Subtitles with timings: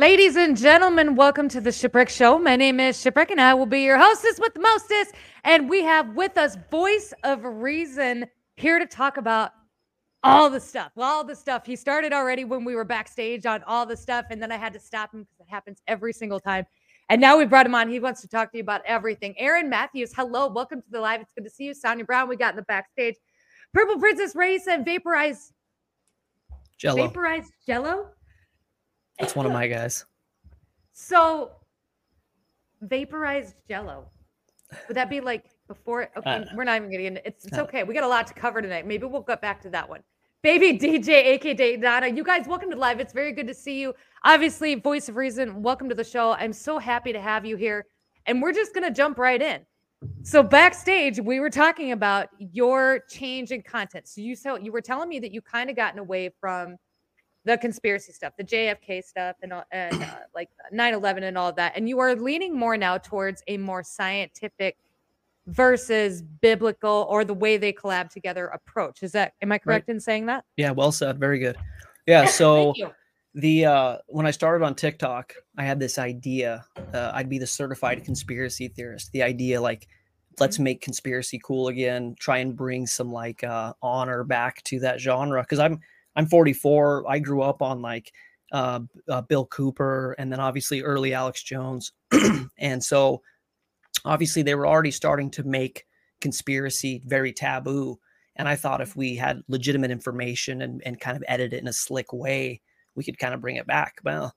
[0.00, 2.38] Ladies and gentlemen, welcome to the Shipwreck Show.
[2.38, 5.14] My name is Shipwreck, and I will be your hostess with the mostest.
[5.44, 8.24] And we have with us Voice of Reason
[8.56, 9.50] here to talk about
[10.22, 10.90] all the stuff.
[10.94, 11.66] Well, all the stuff.
[11.66, 14.72] He started already when we were backstage on all the stuff, and then I had
[14.72, 16.64] to stop him because it happens every single time.
[17.10, 17.90] And now we brought him on.
[17.90, 19.34] He wants to talk to you about everything.
[19.38, 21.20] Aaron Matthews, hello, welcome to the live.
[21.20, 21.74] It's good to see you.
[21.74, 23.16] Sonia Brown, we got in the backstage.
[23.74, 25.52] Purple Princess Race and Vaporized
[26.78, 27.06] Jello.
[27.06, 28.12] Vaporized Jello.
[29.20, 30.06] That's one of my guys.
[30.92, 31.52] So,
[32.80, 34.06] vaporized Jello.
[34.88, 36.10] Would that be like before?
[36.16, 37.82] Okay, Uh, we're not even getting into It's, it's okay.
[37.82, 38.86] We got a lot to cover tonight.
[38.86, 40.00] Maybe we'll get back to that one.
[40.42, 42.08] Baby DJ, aka Donna.
[42.08, 42.98] You guys, welcome to live.
[42.98, 43.94] It's very good to see you.
[44.24, 46.32] Obviously, Voice of Reason, welcome to the show.
[46.32, 47.86] I'm so happy to have you here.
[48.26, 49.60] And we're just going to jump right in.
[50.22, 54.08] So, backstage, we were talking about your change in content.
[54.08, 56.76] So, you, so you were telling me that you kind of gotten away from
[57.44, 61.48] the conspiracy stuff, the JFK stuff, and, all- and uh, like 9 11 and all
[61.48, 61.72] of that.
[61.76, 64.76] And you are leaning more now towards a more scientific
[65.46, 69.02] versus biblical or the way they collab together approach.
[69.02, 70.44] Is that, am I correct in saying that?
[70.56, 71.18] Yeah, well said.
[71.18, 71.56] Very good.
[72.06, 72.24] Yeah.
[72.30, 72.74] So
[73.34, 76.64] the uh when I started on TikTok, I had this idea.
[76.92, 79.12] Uh, I'd be the certified conspiracy theorist.
[79.12, 79.86] The idea like
[80.40, 85.00] let's make conspiracy cool again, try and bring some like uh honor back to that
[85.00, 85.80] genre cuz I'm
[86.20, 87.06] I'm 44.
[87.08, 88.12] I grew up on like
[88.52, 91.92] uh, uh Bill Cooper and then obviously early Alex Jones.
[92.58, 93.22] and so
[94.04, 95.86] obviously they were already starting to make
[96.20, 97.98] conspiracy very taboo
[98.36, 101.68] and I thought if we had legitimate information and, and kind of edit it in
[101.68, 102.60] a slick way,
[102.94, 104.00] we could kind of bring it back.
[104.04, 104.34] Well,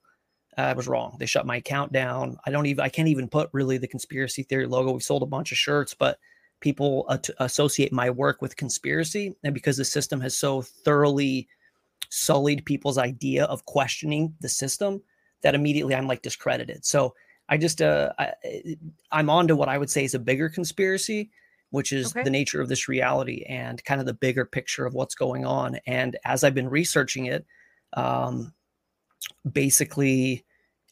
[0.56, 1.16] I was wrong.
[1.18, 2.36] They shut my account down.
[2.46, 4.92] I don't even, I can't even put really the conspiracy theory logo.
[4.92, 6.18] We sold a bunch of shirts, but
[6.60, 7.08] people
[7.38, 9.34] associate my work with conspiracy.
[9.42, 11.48] And because the system has so thoroughly
[12.10, 15.02] sullied people's idea of questioning the system,
[15.42, 16.84] that immediately I'm like discredited.
[16.84, 17.14] So
[17.48, 18.32] I just, uh, I,
[19.12, 21.30] I'm on to what I would say is a bigger conspiracy
[21.74, 22.22] which is Okay.
[22.22, 25.76] the nature of this reality and kind of the bigger picture of what's going on.
[25.88, 27.44] And as I've been researching it,
[27.94, 28.54] um,
[29.50, 30.44] basically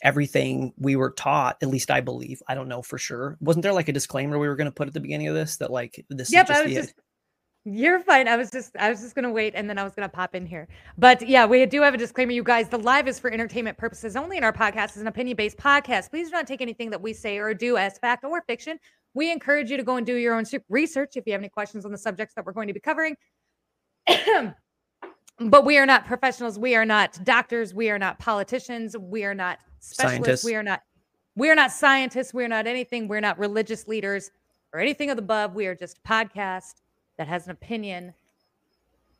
[0.02, 3.36] everything we were taught, at least I believe, I don't know for sure.
[3.40, 5.56] Wasn't there like a disclaimer we were going to put at the beginning of this
[5.58, 6.94] that like this Yep, is just I was the just.
[7.64, 8.26] You're fine.
[8.26, 10.44] I was just I was just gonna wait and then I was gonna pop in
[10.46, 10.66] here.
[10.98, 12.68] But yeah, we do have a disclaimer, you guys.
[12.68, 16.10] The live is for entertainment purposes only, and our podcast is an opinion-based podcast.
[16.10, 18.78] Please do not take anything that we say or do as fact or fiction.
[19.14, 21.84] We encourage you to go and do your own research if you have any questions
[21.84, 23.14] on the subjects that we're going to be covering.
[25.38, 26.58] but we are not professionals.
[26.58, 27.74] We are not doctors.
[27.74, 28.96] We are not politicians.
[28.98, 30.24] We are not specialists.
[30.24, 30.44] Scientists.
[30.44, 30.80] We are not
[31.36, 32.34] we are not scientists.
[32.34, 33.08] We're not anything.
[33.08, 34.30] We're not religious leaders
[34.74, 35.54] or anything of the above.
[35.54, 36.81] We are just podcast
[37.22, 38.14] that has an opinion.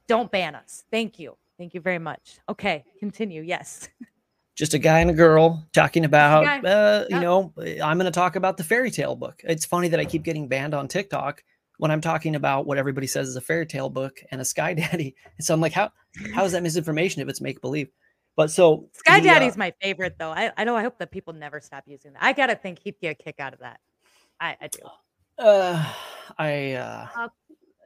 [0.08, 0.82] Don't ban us.
[0.90, 1.36] Thank you.
[1.56, 2.38] Thank you very much.
[2.48, 3.42] Okay, continue.
[3.42, 3.88] Yes.
[4.56, 7.22] just a guy and a girl talking about uh, you Yep.
[7.22, 7.52] know
[7.82, 10.46] i'm going to talk about the fairy tale book it's funny that i keep getting
[10.46, 11.42] banned on tiktok
[11.78, 14.74] when i'm talking about what everybody says is a fairy tale book and a sky
[14.82, 15.90] daddy and so i'm like how
[16.34, 17.88] how is that misinformation if it's make believe
[18.36, 20.30] but so Sky the, uh, Daddy's my favorite though.
[20.32, 22.22] I, I know I hope that people never stop using that.
[22.22, 23.80] I gotta think he'd get a kick out of that.
[24.38, 24.80] I, I do.
[25.38, 25.92] uh
[26.38, 27.28] i uh Uh,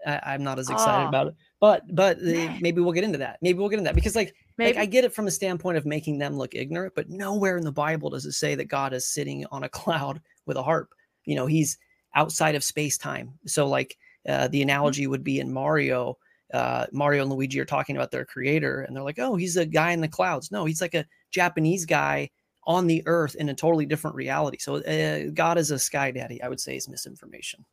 [0.06, 1.08] I, i'm not as excited oh.
[1.08, 2.58] about it but but Meh.
[2.60, 4.86] maybe we'll get into that maybe we'll get into that because like Maybe Like I
[4.86, 8.10] get it from a standpoint of making them look ignorant, but nowhere in the Bible
[8.10, 10.94] does it say that God is sitting on a cloud with a harp.
[11.24, 11.78] You know, he's
[12.14, 13.38] outside of space time.
[13.46, 13.96] So like
[14.28, 16.16] uh, the analogy would be in Mario.
[16.54, 19.66] Uh, Mario and Luigi are talking about their creator, and they're like, "Oh, he's a
[19.66, 22.30] guy in the clouds." No, he's like a Japanese guy
[22.64, 24.58] on the Earth in a totally different reality.
[24.58, 26.40] So uh, God is a sky daddy.
[26.40, 27.64] I would say is misinformation.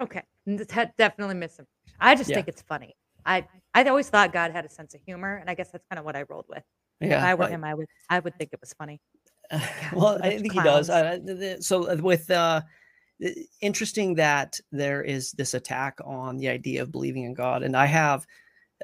[0.00, 0.22] Okay.
[0.98, 1.66] Definitely miss him.
[2.00, 2.36] I just Yeah.
[2.36, 2.94] think it's funny.
[3.26, 5.98] I I always thought God had a sense of humor, and I guess that's kind
[5.98, 6.62] of what I rolled with.
[7.00, 9.00] if Yeah, I were well, him, I would I would think it was funny.
[9.94, 10.88] well, I think he does.
[10.88, 10.90] clowns.
[10.90, 12.62] Uh, th- th- so uh, with uh,
[13.60, 17.86] interesting that there is this attack on the idea of believing in God, and I
[17.86, 18.26] have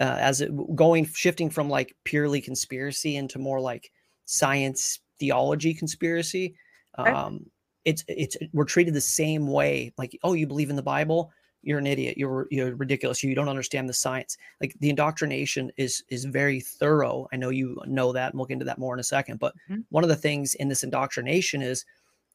[0.01, 3.91] uh, as it going shifting from like purely conspiracy into more like
[4.27, 6.57] science theology conspiracy.
[6.97, 7.47] Um,
[7.85, 9.93] it's it's we're treated the same way.
[9.99, 11.33] Like, oh, you believe in the Bible?
[11.63, 12.19] You're an idiot.
[12.19, 13.23] You're you're ridiculous.
[13.23, 14.37] You don't understand the science.
[14.61, 17.27] Like the indoctrination is is very thorough.
[17.33, 19.39] I know you know that, and we'll get into that more in a second.
[19.39, 19.85] But Mhm.
[19.91, 21.85] one of the things in this indoctrination is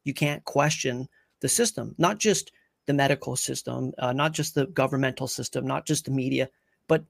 [0.03, 1.07] you can't question
[1.41, 2.51] the system, not just
[2.87, 6.49] the medical system, uh, not just the governmental system, not just the media,
[6.87, 7.03] but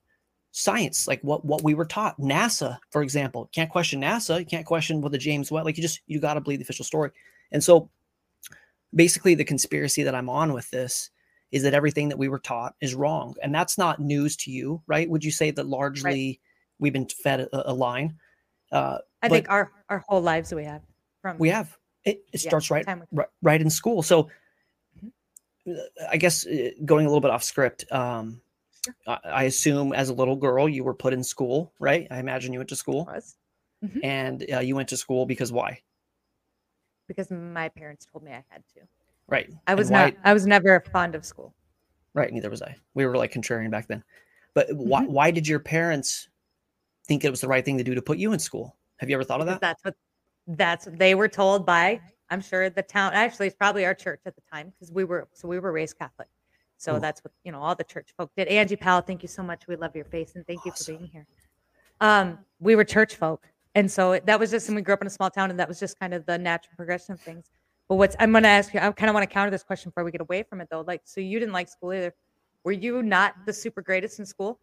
[0.51, 2.19] science, like what what we were taught.
[2.19, 4.39] NASA, for example, can't question NASA.
[4.39, 5.65] You can't question what the James Webb.
[5.65, 7.12] Like you just you got to believe the official story.
[7.51, 7.89] And so,
[8.94, 11.09] basically, the conspiracy that I'm on with this
[11.51, 14.81] is that everything that we were taught is wrong, and that's not news to you,
[14.88, 15.09] right?
[15.09, 16.39] Would you say that largely
[16.80, 18.15] we've been fed a, a line?
[18.71, 20.81] Uh, I think our our whole lives we have
[21.21, 21.75] from we have.
[22.06, 24.01] It, it Yeah, starts right, right right in school.
[24.03, 24.30] So
[26.09, 28.42] i guess uh, going a little bit off script um
[28.85, 28.95] Sure.
[29.07, 32.07] I, I assume as a little girl you were put in school right?
[32.09, 33.06] I imagine you went to school.
[33.06, 33.35] Was.
[34.03, 35.81] And uh, you went to school because why
[37.09, 38.81] because my parents told me I had to.
[39.27, 41.53] right I was why- not I was never fond of school.
[42.13, 44.01] right neither was i we were like contrarian back then
[44.53, 45.11] but why, Mm-hmm.
[45.13, 46.29] why did your parents
[47.07, 49.15] think it was the right thing to do to put you in school have you
[49.15, 49.95] ever thought of that that's what
[50.63, 52.00] that's what they were told by
[52.31, 55.27] I'm sure the town actually it's probably our church at the time because we were
[55.33, 56.27] so we were raised Catholic.
[56.77, 57.00] So Ooh.
[57.00, 58.47] that's what you know all the church folk did.
[58.47, 59.67] Angie Powell, thank you so much.
[59.67, 61.25] We love your face and thank you for being here.
[62.01, 63.47] Um, we were church folk.
[63.79, 65.59] And so it- that was just and we grew up in a small town and
[65.59, 67.49] that was just kind of the natural progression of things.
[67.87, 70.03] But what's I'm gonna ask you, I kind of want to counter this question before
[70.03, 70.81] we get away from it though.
[70.81, 72.13] Like, so you didn't like school either.
[72.65, 74.59] Were you not the super greatest in school?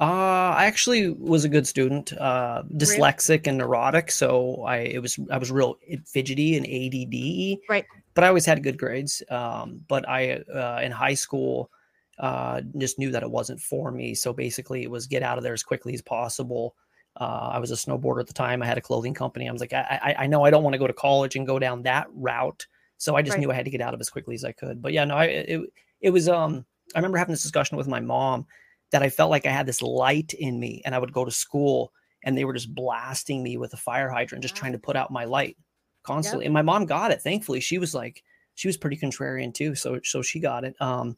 [0.00, 4.10] Uh, I actually was a good student, uh, dyslexic and neurotic.
[4.10, 7.60] So I, it was, I was real fidgety and ADD.
[7.68, 7.86] Right.
[8.14, 9.22] But I always had good grades.
[9.30, 11.70] Um, but I, uh, in high school,
[12.18, 14.14] uh, just knew that it wasn't for me.
[14.14, 16.74] So basically it was get out of there as quickly as possible.
[17.20, 18.62] Uh, I was a snowboarder at the time.
[18.62, 19.48] I had a clothing company.
[19.48, 21.46] I was like, I, I, I know I don't want to go to college and
[21.46, 22.66] go down that route.
[22.96, 23.38] So I just Right.
[23.38, 24.80] knew I had to get out of as quickly as I could.
[24.80, 25.60] But yeah, no, I, it,
[26.00, 26.64] it was, um,
[26.94, 28.46] I remember having this discussion with my mom
[28.92, 31.30] that I felt like I had this light in me and I would go to
[31.30, 31.92] school
[32.24, 34.56] and they were just blasting me with a fire hydrant, just Wow.
[34.56, 35.56] trying to put out my light
[36.04, 36.46] constantly.
[36.46, 37.20] And my mom got it.
[37.22, 38.22] Thankfully, she was like,
[38.54, 39.74] she was pretty contrarian too.
[39.74, 40.76] So, so she got it.
[40.80, 41.16] Um,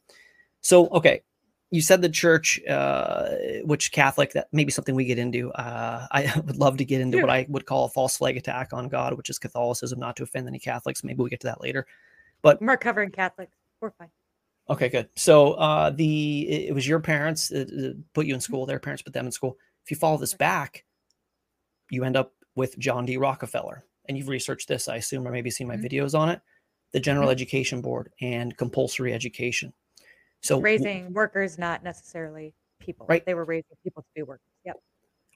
[0.61, 1.21] so, okay.
[1.75, 3.31] You said the church, uh,
[3.65, 5.51] which Catholic, that may be something we get into.
[5.51, 8.71] Uh, I would love to get into what I would call a false flag attack
[8.71, 11.03] on God, which is Catholicism, not to offend any Catholics.
[11.03, 11.85] Maybe we'll get to that later.
[12.43, 13.57] We're covering Catholics.
[13.81, 14.09] We're fine.
[14.69, 15.09] Okay, good.
[15.15, 18.65] So uh, the it it was your parents that put you in school.
[18.65, 19.57] Their parents put them in school.
[19.83, 20.85] If you follow this back,
[21.91, 23.17] you end up with John D.
[23.17, 25.83] Rockefeller, and you've researched this, I assume, or maybe seen my Mhm.
[25.91, 26.39] videos on it.
[26.93, 27.33] The General Mhm.
[27.33, 29.73] Education Board and compulsory education.
[30.45, 33.05] So raising workers, not necessarily people.
[33.07, 33.25] Right.
[33.25, 34.45] They were raising people to be workers.
[34.65, 34.77] Yep.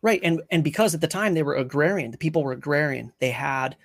[0.01, 3.11] Right, and and because at the time they were agrarian, the people were agrarian.
[3.19, 3.75] They had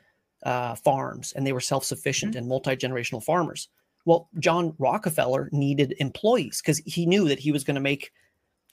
[0.45, 3.69] uh, farms and they were self sufficient and multi generational farmers.
[4.05, 8.13] Well, John Rockefeller needed employees because he knew that he was going to make.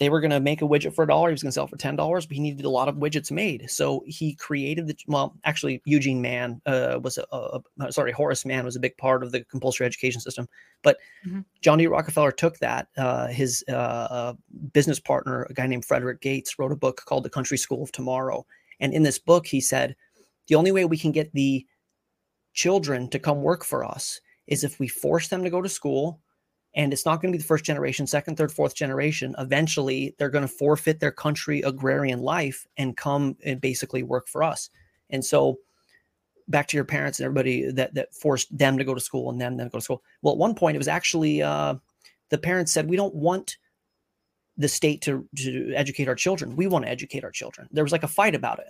[0.02, 1.30] They were going to make a widget for a dollar.
[1.30, 3.30] He was going to sell for ten dollars, but he needed a lot of widgets
[3.30, 3.70] made.
[3.70, 4.98] So he created the.
[5.06, 8.98] Well, actually, Eugene Mann uh, was a, a, a- sorry, Horace Mann was a big
[8.98, 10.48] part of the compulsory education system.
[10.82, 11.46] But Mhm.
[11.62, 11.86] John D.
[11.86, 12.88] Rockefeller took that.
[12.98, 14.34] Uh, his uh,
[14.74, 17.92] business partner, a guy named Frederick Gates, wrote a book called The Country School of
[17.92, 18.44] Tomorrow.
[18.80, 19.96] And in this book, he said,
[20.48, 21.64] the only way we can get the
[22.54, 26.20] children to come work for us is if we force them to go to school.
[26.74, 29.36] And it's not going to be the first generation, second, third, fourth generation.
[29.38, 34.42] Eventually, they're going to forfeit their country agrarian life and come and basically work for
[34.42, 34.70] us.
[35.10, 35.58] And so,
[36.48, 39.40] back to your parents and everybody that that forced them to go to school and
[39.40, 40.02] them then go to school.
[40.22, 41.76] Well, at one point, it was actually uh,
[42.30, 43.58] the parents said, "We don't want
[44.58, 46.56] the state to, to educate our children.
[46.56, 48.68] We want to educate our children." There was like a fight about it.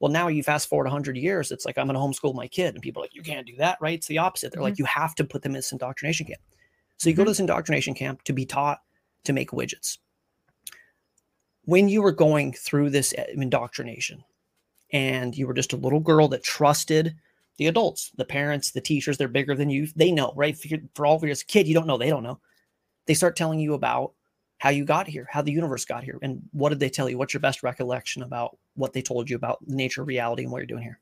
[0.00, 2.74] Well, now you fast forward 100 years, it's like I'm going to homeschool my kid,
[2.74, 4.52] and people are like, "You can't do that, right?" It's the opposite.
[4.52, 6.40] They're like, "You have to put them in this indoctrination camp."
[6.98, 8.80] So you go to this indoctrination camp to be taught
[9.24, 9.98] to make widgets.
[11.64, 14.24] When you were going through this uh, indoctrination,
[14.92, 17.14] and you were just a little girl that trusted
[17.58, 19.88] the adults, the parents, the teachers, they're bigger than you.
[19.96, 20.56] They know, right?
[20.56, 22.38] For, for all of you as a kid, you don't know, they don't know.
[23.06, 24.12] They start telling you about
[24.58, 26.18] how you got here, how the universe got here.
[26.22, 27.18] And what did they tell you?
[27.18, 30.52] What's your best recollection about what they told you about the nature of reality and
[30.52, 31.00] what you're doing here?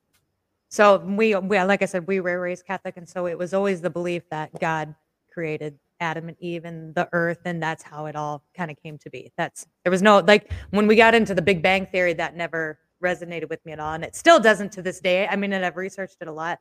[0.70, 3.80] So we, we, like I said, we were raised Catholic, and so it was always
[3.80, 4.94] the belief that God
[5.32, 8.98] created Adam and Eve and the earth, and that's how it all kind of came
[8.98, 9.32] to be.
[9.36, 12.78] That's there was no like when we got into the Big Bang theory, that never
[13.02, 15.26] resonated with me at all, and it still doesn't to this day.
[15.26, 16.58] I mean, and I've researched it a lot,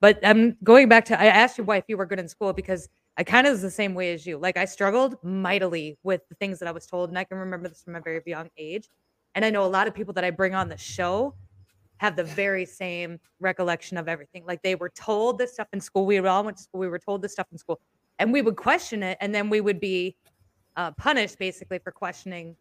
[0.00, 2.52] but I'm going back to I asked you why if you were good in school
[2.52, 4.38] because I kind of was the same way as you.
[4.38, 7.68] Like I struggled mightily with the things that I was told, and I can remember
[7.68, 8.88] this from a very young age.
[9.34, 11.34] And I know a lot of people that I bring on the show
[11.98, 14.44] have the very same recollection of everything.
[14.46, 16.06] Like they were told this stuff in school.
[16.06, 16.80] We all went to school.
[16.80, 17.80] We were told this stuff in school,
[18.18, 20.16] and we would question it, and then we would be
[20.76, 22.56] uh, punished basically for questioning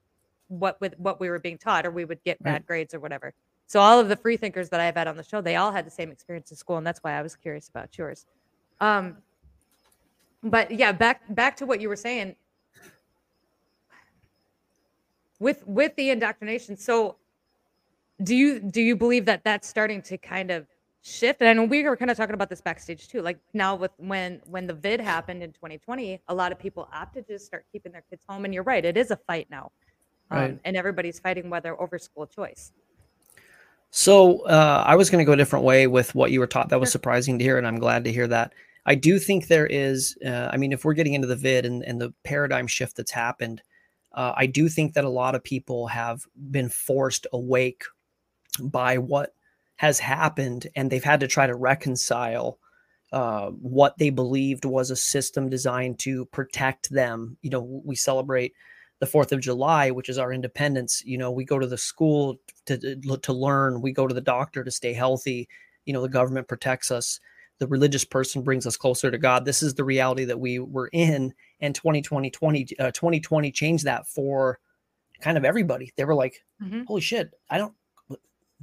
[0.47, 2.65] what with what we were being taught, or we would get bad Right.
[2.67, 3.33] grades or whatever.
[3.67, 5.85] So all of the free thinkers that I've had on the show, they all had
[5.85, 8.25] the same experience in school, and that's why I was curious about yours.
[8.79, 9.17] Um,
[10.43, 12.35] but yeah, back back to what you were saying
[15.39, 16.77] with with the indoctrination.
[16.77, 17.17] So
[18.24, 20.67] do you do you believe that that's starting to kind of
[21.05, 23.75] shift and i know we were kind of talking about this backstage too like now
[23.75, 27.45] with when when the vid happened in 2020 a lot of people opted to just
[27.45, 29.71] start keeping their kids home and you're right it is a fight now
[30.31, 30.59] um, Right.
[30.65, 32.71] and everybody's fighting whether over school choice
[33.91, 36.69] So uh, I was going to go a different way with what you were taught.
[36.69, 38.51] That was surprising to hear, and I'm glad to hear that.
[38.85, 40.17] I do think there is.
[40.25, 43.12] Uh, I mean, if we're getting into the vid and, and the paradigm shift that's
[43.12, 43.62] happened,
[44.13, 47.83] uh, I do think that a lot of people have been forced awake
[48.59, 49.33] by what
[49.77, 52.60] has happened, and they've had to try to reconcile
[53.12, 57.38] uh, what they believed was a system designed to protect them.
[57.41, 58.53] You know, we celebrate
[59.00, 61.03] the Fourth of July, which is our independence.
[61.05, 63.82] You know, we go to the school to to learn.
[63.82, 65.48] We go to the doctor to stay healthy.
[65.86, 67.20] You know, the government protects us.
[67.60, 69.46] The religious person brings us closer to God.
[69.46, 74.08] This is the reality that we were in, and 2020, 20, uh, 2020 changed that
[74.08, 74.60] for
[75.22, 75.94] kind of everybody.
[75.96, 76.84] They were like, mm-hmm.
[76.88, 77.32] "Holy shit!
[77.50, 77.74] I don't."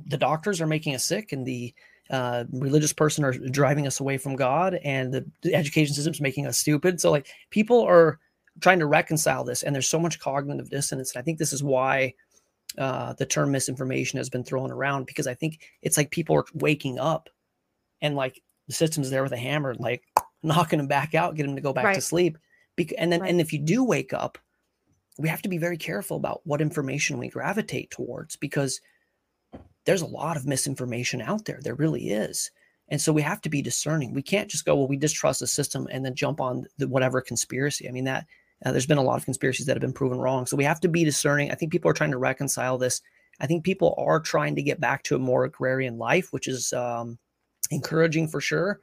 [0.07, 1.75] The doctors are making us sick, and the
[2.11, 6.47] uh, religious person are driving us away from God, and the, the education system's making
[6.47, 7.01] us stupid.
[7.01, 8.19] So, like, people are
[8.61, 11.15] trying to reconcile this, and there's so much cognitive dissonance.
[11.15, 12.15] And I think this is why
[12.79, 16.45] uh, the term misinformation has been thrown around because I think it's like people are
[16.55, 17.29] waking up
[18.01, 20.03] and like the system's there with a hammer, like
[20.43, 21.95] knocking them back out, get them to go back right.
[21.95, 22.39] to sleep.
[22.99, 23.31] and then, right.
[23.31, 24.39] and if you do wake up,
[25.19, 28.81] we have to be very careful about what information we gravitate towards because
[29.85, 31.61] there's a lot of misinformation out there.
[31.63, 32.51] There really is.
[32.89, 34.13] And so we have to be discerning.
[34.13, 37.21] We can't just go, well, we distrust the system and then jump on the whatever
[37.21, 37.89] conspiracy.
[37.89, 38.27] I mean, that
[38.65, 40.47] uh, there's been a lot of conspiracies that have been proven wrong.
[40.47, 41.51] So we have to be discerning.
[41.51, 43.01] I think people are trying to reconcile this.
[43.41, 46.73] I think people are trying to get back to a more agrarian life, which is
[46.73, 47.19] um,
[47.71, 48.81] encouraging for sure.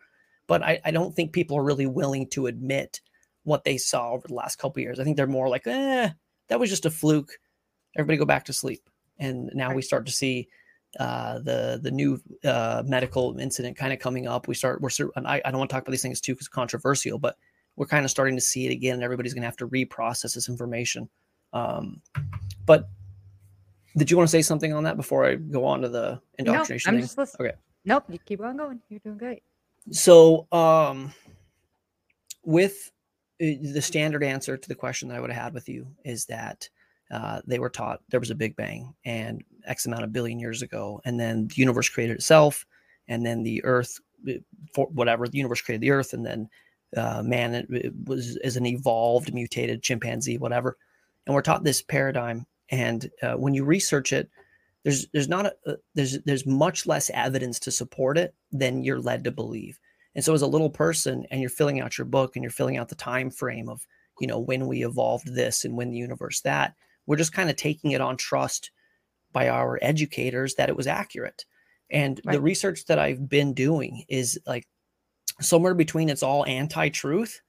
[0.48, 3.02] But I, I, don't think people are really willing to admit
[3.44, 5.00] what they saw over the last couple years.
[5.00, 6.10] I think they're more like, eh,
[6.48, 7.38] that was just a fluke.
[7.96, 8.90] Everybody go back to sleep.
[9.20, 10.48] And now we start to see
[11.00, 14.48] uh, the the new uh, medical incident kind of coming up.
[14.48, 16.48] We start we're and I, I don't want to talk about these things too because
[16.48, 17.38] controversial, but
[17.76, 18.96] we're kind of starting to see it again.
[18.96, 21.10] And everybody's going to have to reprocess this information.
[21.54, 22.02] Um,
[22.66, 22.90] but
[23.98, 26.92] did you want to say something on that before I go on to the indoctrination?
[26.92, 27.08] No, I'm thing?
[27.08, 27.50] just listening.
[27.50, 27.58] Okay.
[27.86, 28.80] Nope, you keep on going.
[28.90, 29.44] You're doing great.
[29.92, 31.14] So, um,
[32.44, 32.92] with
[33.42, 36.26] uh, the standard answer to the question that I would have had with you is
[36.26, 36.70] that
[37.12, 40.62] uh, they were taught there was a big bang and X amount of billion years
[40.62, 42.66] ago, and then the universe created itself,
[43.08, 44.00] and then the Earth,
[44.74, 46.50] for whatever the universe created the Earth, and then
[46.98, 50.78] uh, man it, it was as an evolved mutated chimpanzee whatever.
[51.26, 54.30] And we're taught this paradigm and uh, when you research it
[54.84, 59.00] there's there's not a, uh, there's there's much less evidence to support it than you're
[59.00, 59.80] led to believe.
[60.16, 62.78] And so as a little person and you're filling out your book and you're filling
[62.78, 63.86] out the time frame of
[64.20, 67.56] you know when we evolved this and when the universe that we're just kind of
[67.56, 68.72] taking it on trust
[69.32, 71.46] by our educators that it was accurate
[71.92, 72.34] and right.
[72.34, 74.68] the research that i've been doing is like
[75.42, 77.42] somewhere between it's all anti-truth,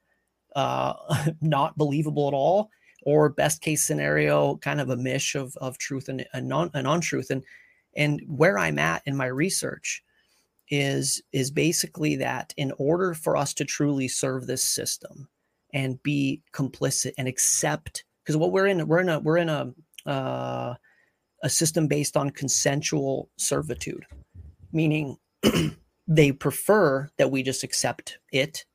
[0.55, 0.93] uh,
[1.41, 2.69] not believable at all,
[3.03, 6.87] or best case scenario, kind of a mish of, of truth and, and non and
[6.87, 7.29] untruth.
[7.29, 7.43] And
[7.95, 10.03] and where I'm at in my research
[10.69, 15.27] is is basically that in order for us to truly serve this system
[15.73, 19.73] and be complicit and accept, because what we're in, we're in a we're in a
[20.05, 20.75] uh,
[21.41, 24.05] a system based on consensual servitude,
[24.71, 25.17] meaning
[26.07, 28.65] they prefer that we just accept it.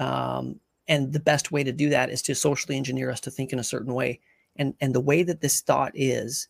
[0.00, 3.52] Um, and the best way to do that is to socially engineer us to think
[3.52, 4.20] in a certain way.
[4.56, 6.48] And and the way that this thought is,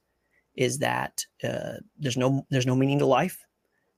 [0.56, 3.44] is that uh, there's no there's no meaning to life.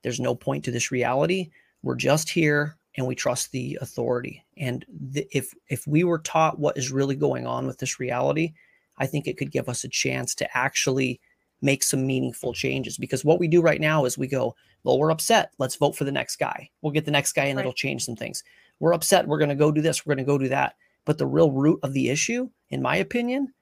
[0.03, 1.51] There's no point to this reality.
[1.83, 4.45] We're just here and we trust the authority.
[4.57, 8.53] And the, if if we were taught what is really going on with this reality,
[8.99, 11.21] I think it could give us a chance to actually
[11.65, 12.99] make some meaningful changes.
[12.99, 14.55] Because what we do right now is we go,
[14.85, 15.53] well, we're upset.
[15.59, 16.69] Let's vote for the next guy.
[16.83, 17.63] We'll get the next guy and right.
[17.63, 18.45] it'll change some things.
[18.81, 19.27] We're upset.
[19.27, 20.05] We're going to go do this.
[20.05, 20.77] We're going to go do that.
[21.07, 23.53] But the real root of the issue, in my opinion,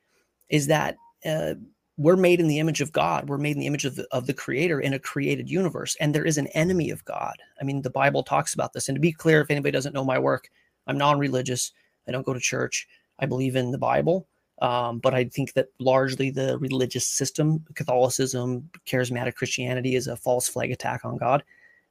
[0.48, 1.54] is that uh,
[1.96, 3.28] we're made in the image of God.
[3.28, 5.96] We're made in the image of the, of the creator in a created universe.
[6.00, 7.36] And there is an enemy of God.
[7.60, 8.88] I mean, the Bible talks about this.
[8.88, 10.48] And to be clear, if anybody doesn't know my work,
[10.86, 11.72] I'm non religious.
[12.08, 12.88] I don't go to church.
[13.18, 14.26] I believe in the Bible.
[14.62, 20.48] Um, but I think that largely the religious system, Catholicism, charismatic Christianity is a false
[20.48, 21.42] flag attack on God.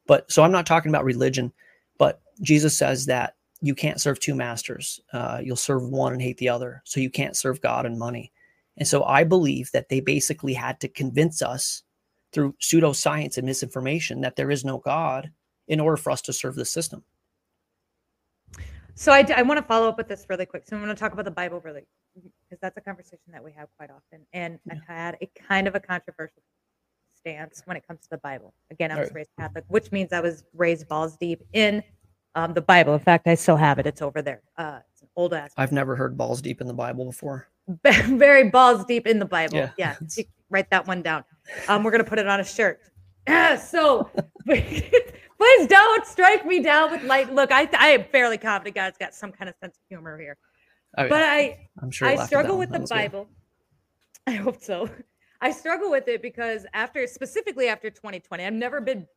[0.07, 1.51] But so I'm not talking about religion,
[1.97, 5.01] but Jesus says that you can't serve two masters.
[5.11, 6.81] Uh, you'll serve one and hate the other.
[6.85, 8.31] So you can't serve God and money.
[8.77, 11.83] And so I believe that they basically had to convince us
[12.31, 15.29] through pseudoscience and misinformation that there is no God
[15.67, 17.03] in order for us to serve the system.
[18.95, 20.63] So I, I want to follow up with this really quick.
[20.65, 21.83] So I'm going to talk about the Bible really,
[22.51, 24.25] because that's a conversation that we have quite often.
[24.33, 24.73] And yeah.
[24.73, 26.43] I've had a kind of a controversial
[27.15, 28.53] stance when it comes to the Bible.
[28.69, 29.15] Again, I was right.
[29.15, 31.81] raised Catholic, which means I was raised balls deep in
[32.35, 32.93] um, the Bible.
[32.93, 33.87] In fact, I still have it.
[33.87, 34.41] It's over there.
[34.57, 35.51] Uh, it's an old ass.
[35.55, 37.47] I've never heard balls deep in the Bible before.
[37.85, 39.55] Very balls deep in the Bible.
[39.55, 39.71] Yeah.
[39.77, 39.95] yeah
[40.49, 41.23] write that one down.
[41.69, 42.79] Um, we're gonna put it on a shirt.
[43.59, 44.09] So
[44.45, 47.33] please don't strike me down with light.
[47.33, 50.37] Look, I I am fairly confident God's got some kind of sense of humor here.
[50.97, 53.25] Oh, but I I'm sure I struggle with the Bible.
[53.25, 53.31] Good.
[54.27, 54.89] I hope so.
[55.41, 59.07] I struggle with it because after specifically after 2020, I've never been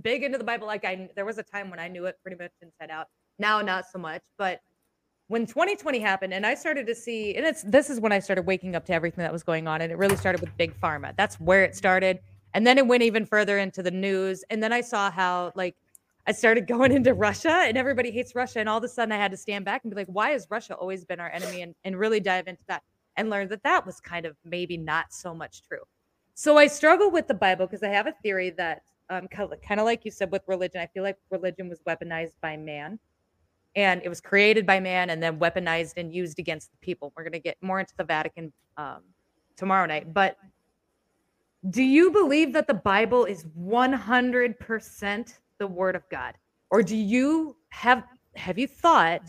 [0.00, 0.66] big into the Bible.
[0.66, 3.08] Like I there was a time when I knew it pretty much inside out.
[3.38, 4.60] Now not so much, but
[5.28, 8.42] when 2020 happened and I started to see, and it's this is when I started
[8.42, 9.80] waking up to everything that was going on.
[9.80, 11.14] And it really started with big pharma.
[11.16, 12.20] That's where it started.
[12.52, 14.44] And then it went even further into the news.
[14.50, 15.76] And then I saw how like
[16.26, 18.60] I started going into Russia and everybody hates Russia.
[18.60, 20.46] And all of a sudden I had to stand back and be like, why has
[20.50, 21.62] Russia always been our enemy?
[21.62, 22.82] And, and really dive into that
[23.16, 25.82] and learn that that was kind of maybe not so much true.
[26.34, 29.84] So I struggle with the Bible because I have a theory that um, kind of
[29.84, 32.98] like you said with religion, I feel like religion was weaponized by man
[33.76, 37.12] and it was created by man and then weaponized and used against the people.
[37.16, 39.02] We're going to get more into the Vatican um,
[39.56, 40.12] tomorrow night.
[40.14, 40.38] But
[41.70, 46.34] do you believe that the Bible is 100% the word of God?
[46.70, 48.04] Or do you have
[48.36, 49.22] have you thought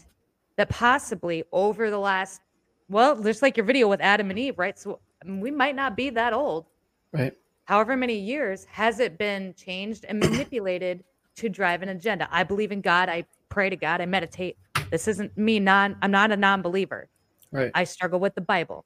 [0.55, 2.41] that possibly over the last
[2.87, 4.77] well, just like your video with Adam and Eve, right?
[4.77, 6.65] So I mean, we might not be that old.
[7.11, 7.33] Right.
[7.65, 11.03] However many years has it been changed and manipulated
[11.37, 12.27] to drive an agenda?
[12.31, 13.09] I believe in God.
[13.09, 14.01] I pray to God.
[14.01, 14.57] I meditate.
[14.91, 17.09] This isn't me non I'm not a non-believer.
[17.51, 17.71] Right.
[17.73, 18.85] I struggle with the Bible.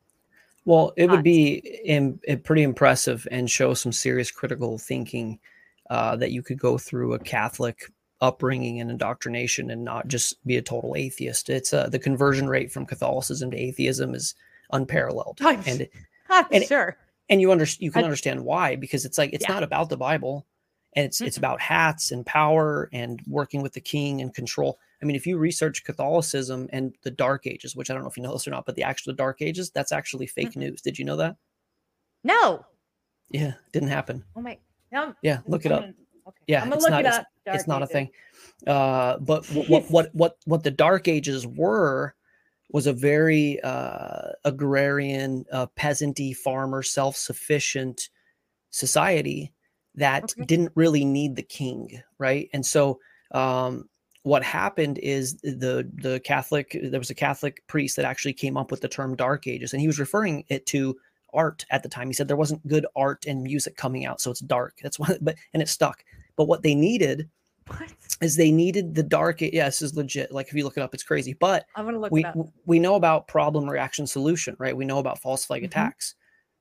[0.65, 1.53] Well, it would be
[1.86, 5.39] Im- eh, pretty impressive and show some serious critical thinking
[5.89, 7.91] uh, that you could go through a Catholic
[8.22, 11.50] upbringing and indoctrination and not just be a total atheist.
[11.50, 14.36] It's uh, the conversion rate from Catholicism to atheism is
[14.71, 15.39] unparalleled.
[15.41, 15.88] I'm, and,
[16.30, 16.97] I'm and, sure.
[17.30, 19.54] And you under, you can I, understand why because it's like it's yeah.
[19.54, 20.45] not about the Bible
[20.95, 21.28] and it's mm-hmm.
[21.28, 24.80] it's about hats and power and working with the king and control.
[25.02, 28.17] I mean, if you research Catholicism and the Dark Ages, which I don't know if
[28.17, 30.62] you know this or not, but the actual Dark Ages, that's actually fake mm-hmm.
[30.62, 30.82] news.
[30.82, 31.38] Did you know that?
[32.23, 32.65] No.
[33.30, 34.25] Yeah, didn't happen.
[34.36, 34.58] Oh my.
[34.91, 35.13] No.
[35.21, 35.84] Yeah, look it up.
[35.84, 35.95] okay.
[36.47, 37.25] Yeah, I'm gonna look not, it up.
[37.45, 38.10] Dark it's, not a thing.
[38.67, 42.15] Uh, but what, what what what the Dark Ages were
[42.71, 48.10] was a very uh, agrarian, uh, peasanty, farmer, self-sufficient
[48.69, 49.52] society
[49.95, 50.45] that okay.
[50.45, 52.47] didn't really need the king, right?
[52.54, 52.99] And so
[53.32, 53.89] um,
[54.23, 58.71] what happened is the the Catholic there was a Catholic priest that actually came up
[58.71, 60.95] with the term Dark Ages, and he was referring it to
[61.34, 62.08] art at the time.
[62.08, 64.78] He said there wasn't good art and music coming out, so it's dark.
[64.82, 66.04] That's why, but and it stuck.
[66.36, 67.30] But what they needed
[67.68, 67.92] what?
[68.22, 69.42] is they needed the dark.
[69.42, 70.32] Yeah, this is legit.
[70.32, 71.34] Like if you look it up, it's crazy.
[71.34, 72.12] But I'm gonna look.
[72.12, 72.26] We
[72.65, 74.76] we know about problem, reaction, solution, right?
[74.76, 75.68] We know about false flag mm-hmm.
[75.68, 76.15] attacks.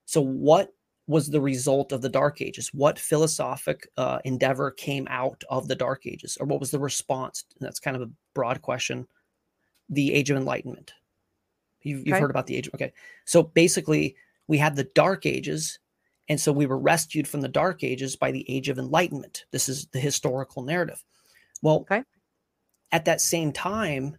[0.04, 0.72] So what
[1.07, 2.68] was the result of the Dark Ages?
[2.74, 7.44] What philosophic uh, endeavor came out of the Dark Ages, or what was the response?
[7.59, 9.07] And that's kind of a broad question.
[9.88, 10.92] The Age of Enlightenment.
[11.83, 12.68] You've, you've heard about the age.
[12.74, 12.92] Okay,
[13.24, 14.16] so basically,
[14.48, 15.78] we had the Dark Ages,
[16.28, 19.44] and so we were rescued from the Dark Ages by the Age of Enlightenment.
[19.52, 21.04] This is the historical narrative.
[21.62, 22.02] Well, okay.
[22.92, 24.16] at that same time,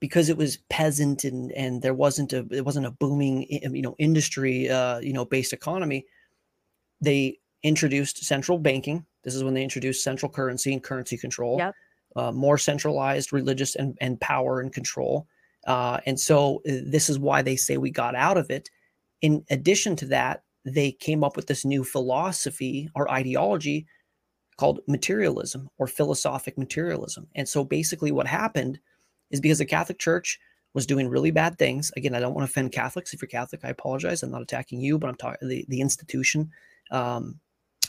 [0.00, 3.94] because it was peasant and and there wasn't a it wasn't a booming you know
[3.98, 6.04] industry uh, you know based economy
[7.00, 11.74] they introduced central banking this is when they introduced central currency and currency control yep.
[12.16, 15.26] uh, more centralized religious and, and power and control
[15.66, 18.70] uh, and so uh, this is why they say we got out of it
[19.22, 23.86] in addition to that they came up with this new philosophy or ideology
[24.58, 28.78] called materialism or philosophic materialism and so basically what happened
[29.30, 30.38] is because the Catholic Church
[30.74, 31.90] was doing really bad things.
[31.96, 33.12] Again, I don't want to offend Catholics.
[33.12, 34.22] If you're Catholic, I apologize.
[34.22, 36.50] I'm not attacking you, but I'm talking the, the institution.
[36.90, 37.40] Um,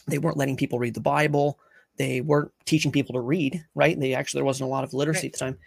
[0.07, 1.59] they weren't letting people read the Bible.
[1.97, 3.99] They weren't teaching people to read, right?
[3.99, 5.25] They actually there wasn't a lot of literacy right.
[5.25, 5.57] at the time.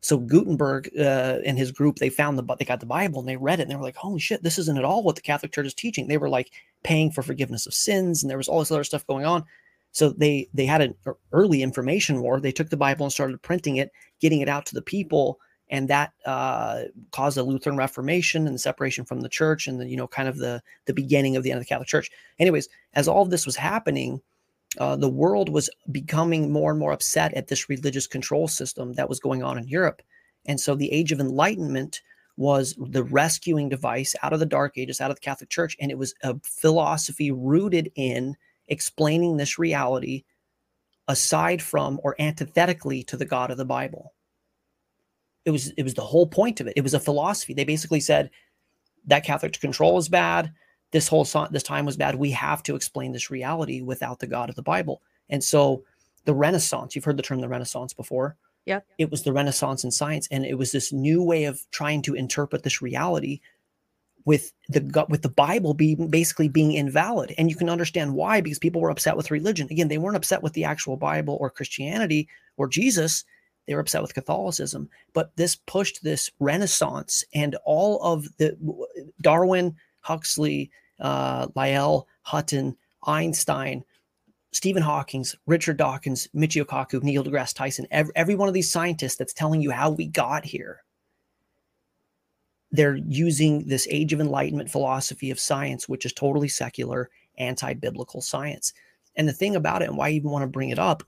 [0.00, 3.36] So Gutenberg uh, and his group, they found the they got the Bible and they
[3.36, 5.52] read it and they were like, "Holy shit, this isn't at all what the Catholic
[5.52, 6.52] Church is teaching." They were like
[6.84, 9.44] paying for forgiveness of sins and there was all this other stuff going on.
[9.92, 10.94] So they they had an
[11.32, 12.40] early information war.
[12.40, 15.88] They took the Bible and started printing it, getting it out to the people, and
[15.88, 19.96] that uh, caused the Lutheran Reformation and the separation from the church, and the you
[19.96, 22.10] know kind of the the beginning of the end of the Catholic Church.
[22.38, 24.20] Anyways, as all of this was happening,
[24.76, 29.08] uh, the world was becoming more and more upset at this religious control system that
[29.08, 30.02] was going on in Europe,
[30.46, 32.02] and so the Age of Enlightenment
[32.36, 35.90] was the rescuing device out of the Dark Ages, out of the Catholic Church, and
[35.90, 38.36] it was a philosophy rooted in
[38.68, 40.24] explaining this reality
[41.08, 44.12] aside from or antithetically to the God of the Bible.
[45.44, 46.74] It was it was the whole point of it.
[46.76, 47.54] It was a philosophy.
[47.54, 48.30] They basically said
[49.06, 50.52] that Catholic control is bad.
[50.90, 52.14] This whole this time was bad.
[52.14, 55.02] We have to explain this reality without the God of the Bible.
[55.28, 55.84] And so
[56.24, 58.36] the Renaissance, you've heard the term the Renaissance before.
[58.64, 58.80] Yeah.
[58.98, 62.14] It was the Renaissance in science and it was this new way of trying to
[62.14, 63.40] interpret this reality
[64.24, 67.34] with the with the Bible being basically being invalid.
[67.38, 69.68] And you can understand why because people were upset with religion.
[69.70, 73.24] Again, they weren't upset with the actual Bible or Christianity or Jesus.
[73.66, 74.90] They were upset with Catholicism.
[75.14, 78.56] But this pushed this renaissance and all of the
[79.22, 79.76] Darwin,
[80.08, 83.84] Huxley, uh, Lyell, Hutton, Einstein,
[84.52, 89.16] Stephen Hawking's, Richard Dawkins, Michio Kaku, Neil deGrasse Tyson, every, every one of these scientists
[89.16, 90.82] that's telling you how we got here
[92.70, 98.20] they're using this age of enlightenment philosophy of science, which is totally secular, anti biblical
[98.20, 98.72] science.
[99.16, 101.02] And the thing about it, and why I even want to bring it up,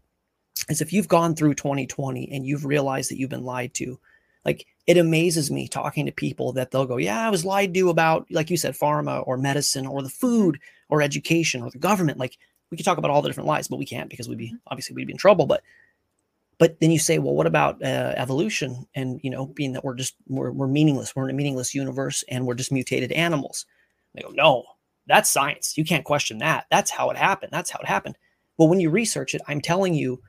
[0.69, 3.99] is if you've gone through 2020 and you've realized that you've been lied to,
[4.45, 7.91] like it amazes me talking to people that they'll go, Yeah, I was lied to
[7.91, 12.19] about, like you said, pharma or medicine or the food or education or the government.
[12.19, 12.37] Like
[12.73, 14.97] we could talk about all the different lies, but we can't because we'd be obviously
[14.97, 15.47] we'd be in trouble.
[15.47, 15.63] But
[16.59, 18.85] but then you say, well, what about uh, evolution?
[18.97, 22.25] And you know, being that we're just we're, we're meaningless, we're in a meaningless universe,
[22.29, 23.67] and we're just mutated animals.
[24.15, 24.65] They go, no,
[25.07, 25.79] that's science.
[25.79, 26.67] You can't question that.
[26.69, 27.53] That's how it happened.
[27.53, 28.19] That's how it happened.
[28.59, 30.21] Well, when you research it, I'm telling you,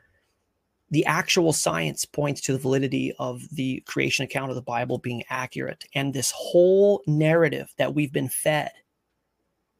[0.91, 5.23] the actual science points to the validity of the creation account of the Bible being
[5.29, 8.71] accurate, and this whole narrative that we've been fed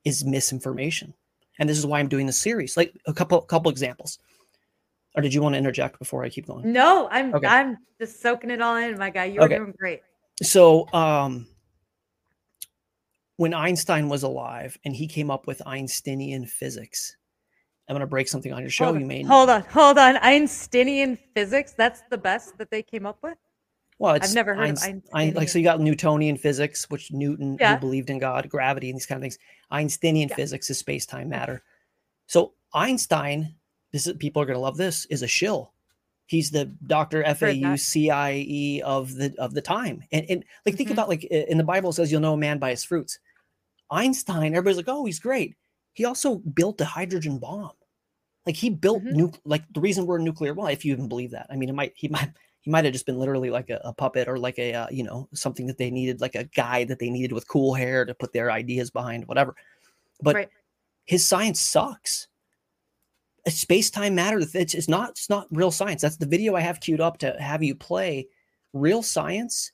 [0.04, 1.14] is misinformation.
[1.60, 2.76] And this is why I'm doing this series.
[2.76, 4.18] Like a couple couple examples
[5.16, 6.72] or did you want to interject before I keep going?
[6.72, 7.48] No, I'm okay.
[7.48, 9.26] I'm just soaking it all in, my guy.
[9.26, 9.58] You're okay.
[9.58, 10.02] doing great.
[10.42, 11.48] So, um,
[13.38, 17.18] when Einstein was alive and he came up with Einsteinian physics,
[17.88, 18.86] I'm going to break something on your show.
[18.86, 20.18] Hold you made hold on, hold on.
[20.18, 21.74] Einsteinian physics.
[21.74, 23.38] That's the best that they came up with.
[24.00, 25.36] Well, I've never heard Einstein, of Einsteinian.
[25.36, 27.76] Like so, you got Newtonian physics, which Newton yeah.
[27.76, 29.38] who believed in God, gravity, and these kind of things.
[29.70, 30.36] Einsteinian yeah.
[30.36, 31.64] physics is space time matter.
[32.28, 33.56] So Einstein
[33.92, 35.74] this is people are going to love this is a shill
[36.32, 37.24] he's the Dr.
[37.24, 40.02] Fauci of the of the time.
[40.14, 40.94] And, and like think mm-hmm.
[40.94, 43.20] about like in the Bible says you'll know a man by his fruits.
[43.92, 45.56] Einstein, everybody's like, oh, he's great.
[45.94, 47.72] He also built a hydrogen bomb.
[48.46, 49.18] Like he built mm-hmm.
[49.18, 50.54] nu- like the reason we're nuclear.
[50.54, 52.94] Well, if you even believe that, I mean, it might he might he might have
[52.94, 55.78] just been literally like a, a puppet or like a uh, you know something that
[55.78, 58.90] they needed, like a guy that they needed with cool hair to put their ideas
[58.90, 59.56] behind, whatever.
[60.22, 60.50] But right.
[61.06, 62.28] his science sucks
[63.48, 64.40] space time matter.
[64.40, 66.02] It's, it's not it's not real science.
[66.02, 68.28] That's the video I have queued up to have you play.
[68.74, 69.72] Real science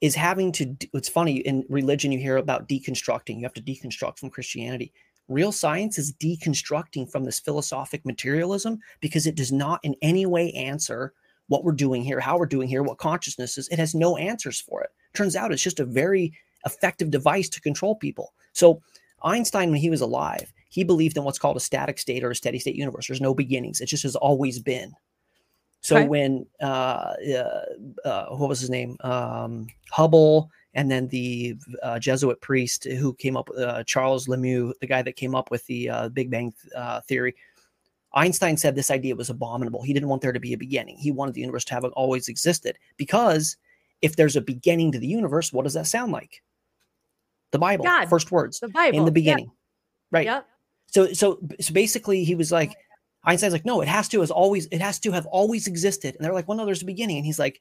[0.00, 0.66] is having to.
[0.66, 3.36] Do, it's funny in religion you hear about deconstructing.
[3.36, 4.92] You have to deconstruct from Christianity.
[5.28, 10.52] Real science is deconstructing from this philosophic materialism because it does not in any way
[10.52, 11.14] answer
[11.48, 13.68] what we're doing here, how we're doing here, what consciousness is.
[13.68, 14.90] It has no answers for it.
[15.14, 16.32] Turns out it's just a very
[16.66, 18.32] effective device to control people.
[18.52, 18.82] So
[19.22, 22.36] Einstein, when he was alive, he believed in what's called a static state or a
[22.36, 23.06] steady state universe.
[23.06, 23.80] There's no beginnings.
[23.80, 24.94] It just has always been.
[25.80, 26.08] So okay.
[26.08, 27.64] when uh, uh,
[28.04, 33.36] uh, what was his name, um, Hubble, and then the uh, Jesuit priest who came
[33.36, 36.52] up, uh, Charles Lemieux, the guy that came up with the uh, Big Bang
[37.06, 37.34] theory,
[38.14, 39.82] Einstein said this idea was abominable.
[39.82, 40.96] He didn't want there to be a beginning.
[40.96, 43.56] He wanted the universe to have always existed because
[44.02, 46.42] if there's a beginning to the universe, what does that sound like?
[47.50, 49.54] The Bible, God, first words, the Bible in the beginning, yep.
[50.10, 50.26] right?
[50.26, 50.46] Yep.
[50.86, 52.74] So so so basically he was like
[53.24, 56.24] Einstein's like no it has to has always it has to have always existed and
[56.24, 57.60] they're like well no there's a beginning and he's like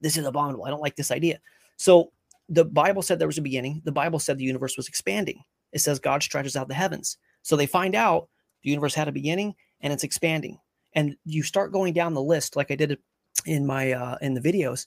[0.00, 1.38] this is abominable I don't like this idea.
[1.76, 2.12] So
[2.48, 3.82] the Bible said there was a beginning.
[3.84, 5.42] The Bible said the universe was expanding.
[5.72, 7.16] It says God stretches out the heavens.
[7.42, 8.28] So they find out
[8.62, 10.58] the universe had a beginning and it's expanding.
[10.94, 12.98] And you start going down the list like I did
[13.46, 14.86] in my uh, in the videos.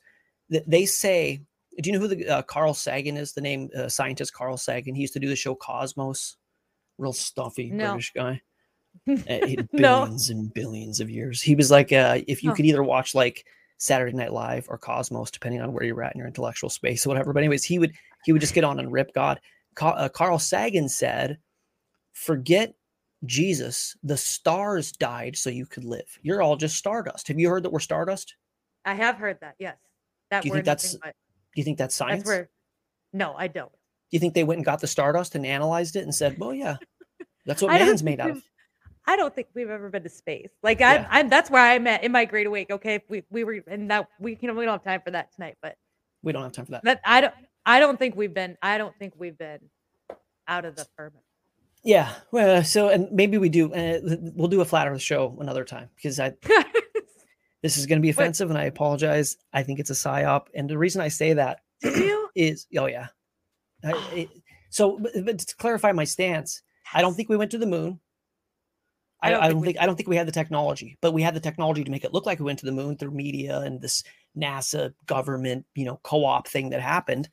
[0.50, 1.42] That they say,
[1.82, 3.34] do you know who the uh, Carl Sagan is?
[3.34, 4.94] The name uh, scientist Carl Sagan.
[4.94, 6.38] He used to do the show Cosmos
[6.98, 7.92] real stuffy no.
[7.92, 8.42] British guy.
[9.28, 10.38] Eh, billions no.
[10.38, 11.42] and billions of years.
[11.42, 13.46] He was like, uh, if you could either watch like
[13.78, 17.10] Saturday Night Live or Cosmos, depending on where you're at in your intellectual space or
[17.10, 17.34] whatever.
[17.34, 19.40] But anyways, he would he would just get on and rip God.
[19.80, 21.38] Uh, Carl Sagan said,
[22.14, 22.74] "Forget
[23.26, 23.96] Jesus.
[24.04, 26.20] The stars died so you could live.
[26.22, 27.28] You're all just stardust.
[27.28, 28.36] Have you heard that we're stardust?
[28.84, 29.56] I have heard that.
[29.60, 29.78] Yes.
[30.32, 30.94] That do you think that's?
[30.94, 31.00] do
[31.56, 32.24] you think that's science?
[32.24, 32.50] That's where.
[33.14, 33.78] No, I don't Do
[34.12, 36.78] you think they went and got the stardust and analyzed it and said, "Well, yeah,
[37.46, 38.44] that's what man's made out of."
[39.08, 40.50] I don't think we've ever been to space.
[40.64, 41.08] Like I, yeah.
[41.10, 42.72] I'm, that's where I'm at in my great awake.
[42.72, 45.58] Okay, we we were, and that we can we don't have time for that tonight,
[45.62, 45.76] but
[46.24, 46.84] we don't have time for that.
[46.84, 47.34] But I don't,
[47.66, 49.60] I don't think we've been, I don't think we've been
[50.48, 51.24] out of the firmament.
[51.84, 53.72] Yeah, well, so and maybe we do.
[53.72, 54.00] Uh,
[54.36, 56.34] we'll do a flat Earth show another time because I.
[57.62, 59.38] this is going to be offensive, and I apologize.
[59.54, 61.60] I think it's a psyop, and the reason I say that
[62.36, 63.08] is, oh yeah,
[63.84, 64.28] I,
[64.70, 66.64] so, but, but, to clarify my stance,
[66.94, 68.00] I don't think we went to the moon.
[69.26, 71.22] I don't, I don't think, think I don't think we had the technology, but we
[71.22, 73.60] had the technology to make it look like we went to the moon through media
[73.60, 74.04] and this
[74.38, 77.30] NASA government, you know, co-op thing that happened.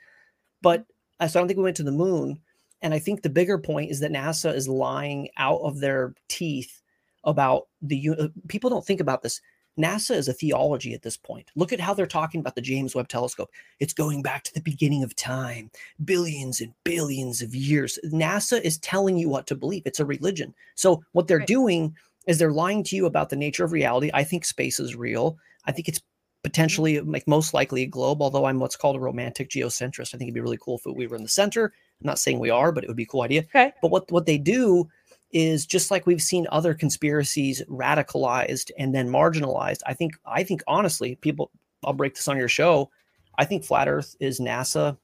[0.60, 0.84] But
[1.20, 2.40] So I don't think we went to the moon.
[2.82, 6.82] And I think the bigger point is that NASA is lying out of their teeth
[7.24, 9.40] about the uh, people don't think about this.
[9.78, 11.50] NASA is a theology at this point.
[11.56, 13.50] Look at how they're talking about the James Webb Telescope.
[13.80, 15.70] It's going back to the beginning of time,
[16.04, 17.98] billions and billions of years.
[18.04, 19.82] NASA is telling you what to believe.
[19.86, 20.54] It's a religion.
[20.74, 21.46] So what they're Right.
[21.46, 24.10] doing is they're lying to you about the nature of reality.
[24.14, 25.38] I think space is real.
[25.64, 26.42] I think it's mm-hmm.
[26.44, 30.14] potentially like most likely a globe, although I'm what's called a romantic geocentrist.
[30.14, 31.72] I think it'd be really cool if we were in the center.
[32.00, 33.40] I'm not saying we are, but it would be a cool idea.
[33.42, 33.72] Okay.
[33.80, 34.88] But what what they do
[35.32, 39.80] is just like we've seen other conspiracies radicalized and then marginalized.
[39.86, 41.50] I think I think honestly, people
[41.84, 42.90] I'll break this on your show.
[43.38, 44.96] I think flat earth is NASA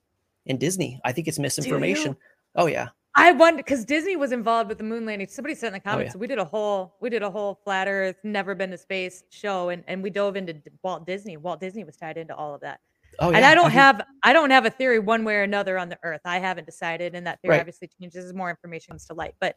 [0.46, 1.00] and Disney.
[1.04, 2.16] I think it's misinformation.
[2.54, 2.88] Oh yeah.
[3.14, 5.26] I wonder because Disney was involved with the moon landing.
[5.28, 6.20] Somebody said in the oh, comments, oh, yeah.
[6.20, 9.70] we did a whole we did a whole flat Earth, never been to space show,
[9.70, 11.36] and and we dove into Walt Disney.
[11.36, 12.80] Walt Disney was tied into all of that.
[13.18, 13.38] Oh yeah.
[13.38, 13.46] and.
[13.46, 15.98] I don't think- have I don't have a theory one way or another on the
[16.02, 16.20] Earth.
[16.24, 17.60] I haven't decided, and that theory Right.
[17.60, 19.34] obviously changes as more information comes to light.
[19.40, 19.56] But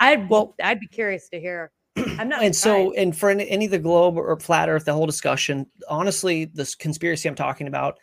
[0.00, 1.70] I'd Well- I'd be curious to hear.
[2.18, 4.92] I'm not and so and for any, any of the globe or flat earth the
[4.92, 7.98] whole discussion honestly this conspiracy i'm talking about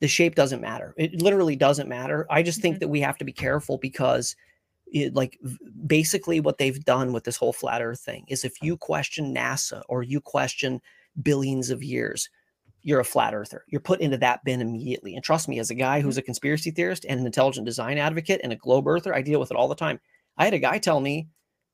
[0.00, 0.94] the shape doesn't matter.
[0.96, 2.24] It literally doesn't matter.
[2.30, 2.80] I just think Mhm.
[2.80, 4.36] that we have to be careful because
[4.92, 5.36] it, like
[5.88, 9.82] basically what they've done with this whole flat earth thing is if you question nasa
[9.88, 10.80] or you question
[11.22, 12.30] billions of years
[12.82, 13.64] you're a flat earther.
[13.66, 15.16] You're put into that bin immediately.
[15.16, 18.40] And trust me as a guy who's a conspiracy theorist and an intelligent design advocate
[18.44, 19.98] and a globe earther i deal with it all the time
[20.38, 21.28] i had a guy tell me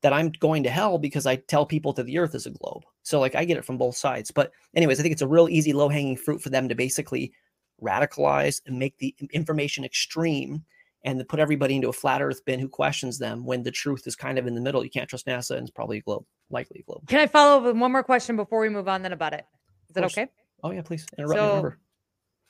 [0.05, 2.83] that I'm going to hell because I tell people that the earth is a globe.
[3.01, 4.29] So like I get it from both sides.
[4.29, 7.33] But anyways, I think it's a real easy low hanging fruit for them to basically
[7.81, 10.63] radicalize and make the information extreme
[11.05, 14.05] and to put everybody into a flat earth bin who questions them when the truth
[14.05, 14.83] is kind of in the middle.
[14.83, 17.07] You can't trust NASA and it's probably a globe, likely a globe.
[17.07, 19.45] Can I follow up with one more question before we move on then about it?
[19.89, 20.27] Is that okay?
[20.63, 21.37] Oh yeah, please interrupt me.
[21.37, 21.79] So, Remember.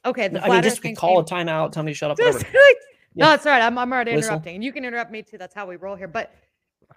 [0.05, 0.27] Okay.
[0.27, 2.45] The I mean, just call a timeout, tell me to shut up, Just
[3.15, 3.25] Yeah.
[3.25, 3.61] No, that's all right.
[3.63, 4.31] I'm, I'm already Whistle.
[4.31, 4.55] interrupting.
[4.55, 5.37] And you can interrupt me too.
[5.37, 6.07] That's how we roll here.
[6.07, 6.33] But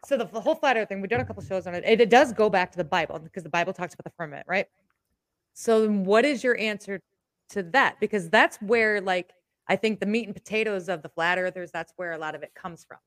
[0.05, 1.85] so the, the whole flat earth thing, we've done a couple shows on it.
[1.87, 4.47] It, it does go back to the Bible because the Bible talks about the firmament,
[4.49, 4.67] right?
[5.55, 7.01] So then what is your answer
[7.51, 7.97] to that?
[8.01, 9.33] Because that's where like
[9.69, 12.43] I think the meat and potatoes of the flat earthers, that's where a lot of
[12.43, 12.99] it comes from.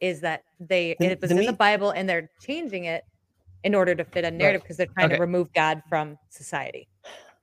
[0.00, 3.04] Is that they The- it was the in the Bible and they're changing it
[3.64, 5.16] in order to fit a narrative because they're trying Okay.
[5.16, 6.88] to remove God from society.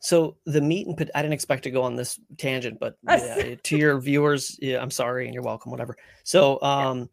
[0.05, 3.55] So the meat and pot- I didn't expect to go on this tangent, but yeah,
[3.55, 5.97] to your viewers, yeah, I'm sorry and you're welcome, whatever.
[6.23, 7.09] So um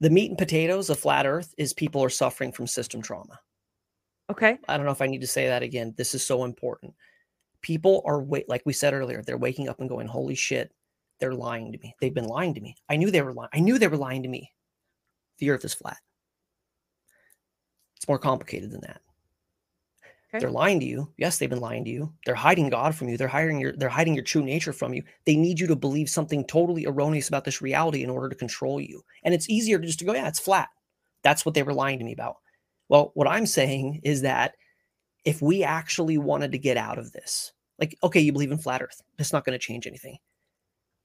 [0.00, 3.38] the meat and potatoes of flat earth is people are suffering from system trauma.
[4.30, 4.58] Okay.
[4.66, 5.92] I don't know if I need to say that again.
[5.98, 6.94] This is so important.
[7.60, 10.72] People are wait like we said earlier, they're waking up and going, "Holy shit,
[11.20, 11.94] they're lying to me.
[12.00, 12.74] They've been lying to me.
[12.88, 13.50] I knew they were lying.
[13.52, 14.50] I knew they were lying to me.
[15.40, 15.98] The earth is flat."
[17.96, 19.02] It's more complicated than that.
[20.34, 20.40] Okay.
[20.40, 21.12] They're lying to you.
[21.16, 22.12] Yes, they've been lying to you.
[22.26, 23.16] They're hiding God from you.
[23.16, 25.04] They're hiding your they're hiding your true nature from you.
[25.26, 28.80] They need you to believe something totally erroneous about this reality in order to control
[28.80, 29.04] you.
[29.22, 30.70] And it's easier just to go, yeah, it's flat.
[31.22, 32.38] That's what they were lying to me about.
[32.88, 34.56] Well, what I'm saying is that
[35.24, 38.82] if we actually wanted to get out of this, like, okay, you believe in flat
[38.82, 40.18] earth, it's not going to change anything.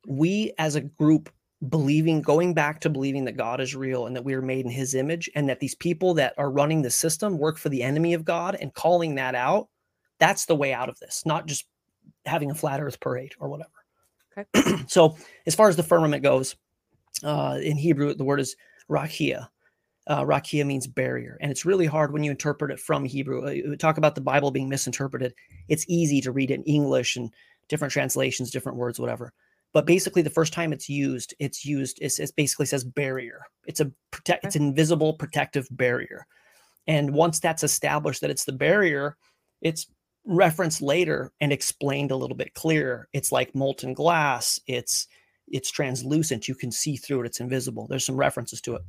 [0.08, 1.30] We as a group
[1.68, 4.72] believing, going back to believing that God is real and that we are made in
[4.72, 8.14] his image and that these people that are running the system work for the enemy
[8.14, 9.68] of God and calling that out,
[10.20, 11.66] that's the way out of this, not just
[12.26, 13.70] having a flat earth parade or whatever.
[14.38, 14.84] Okay.
[14.88, 16.56] so, as far as the firmament goes,
[17.24, 18.56] uh, in Hebrew, the word is
[18.90, 19.48] rakia.
[20.08, 23.46] Uh, rakia means barrier, and it's really hard when you interpret it from Hebrew.
[23.46, 25.34] Uh, talk about the Bible being misinterpreted.
[25.68, 27.32] It's easy to read it in English and
[27.68, 29.34] different translations, different words, whatever.
[29.74, 32.00] But basically, the first time it's used, it's used.
[32.02, 33.42] It's, it basically says barrier.
[33.66, 34.46] It's a protect.
[34.46, 36.26] It's an invisible protective barrier.
[36.88, 39.16] And once that's established that it's the barrier,
[39.62, 39.86] it's
[40.26, 43.08] referenced later and explained a little bit clearer.
[43.14, 44.60] It's like molten glass.
[44.68, 45.08] It's
[45.48, 46.48] it's translucent.
[46.48, 47.26] You can see through it.
[47.28, 47.88] It's invisible.
[47.88, 48.82] There's some references to it.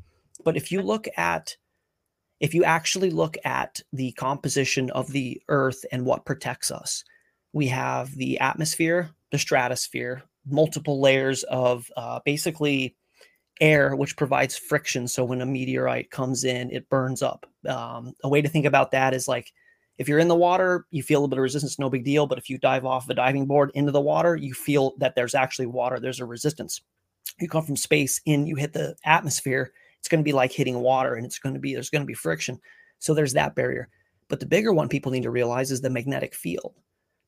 [0.44, 1.56] But if you look at
[2.40, 7.04] if you actually look at the composition of the earth and what protects us,
[7.52, 12.96] we have the atmosphere, the stratosphere, multiple layers of uh, basically
[13.60, 15.06] air, which provides friction.
[15.06, 17.46] So when a meteorite comes in, it burns up.
[17.68, 19.52] Um, a way to think about that is like
[19.98, 22.26] if you're in the water, you feel a little bit of resistance, no big deal.
[22.26, 25.34] But if you dive off a diving board into the water, you feel that there's
[25.34, 26.80] actually water, there's a resistance.
[27.38, 30.80] You come from space in, you hit the atmosphere, it's going to be like hitting
[30.80, 32.58] water and it's going to be, there's going to be friction.
[32.98, 33.90] So there's that barrier.
[34.28, 36.74] But the bigger one people need to realize is the magnetic field.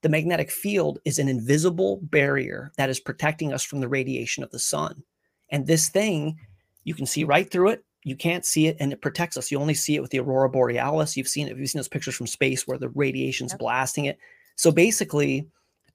[0.02, 4.50] The magnetic field is an invisible barrier that is protecting us from the radiation of
[4.50, 5.02] the sun.
[5.50, 6.38] And this thing,
[6.84, 7.84] you can see right through it.
[8.04, 9.52] You can't see it, and it protects us.
[9.52, 11.16] You only see it with the aurora borealis.
[11.16, 11.56] You've seen it.
[11.56, 13.60] You've seen those pictures from space where the radiation's Yep.
[13.60, 14.18] blasting it.
[14.56, 15.46] So basically,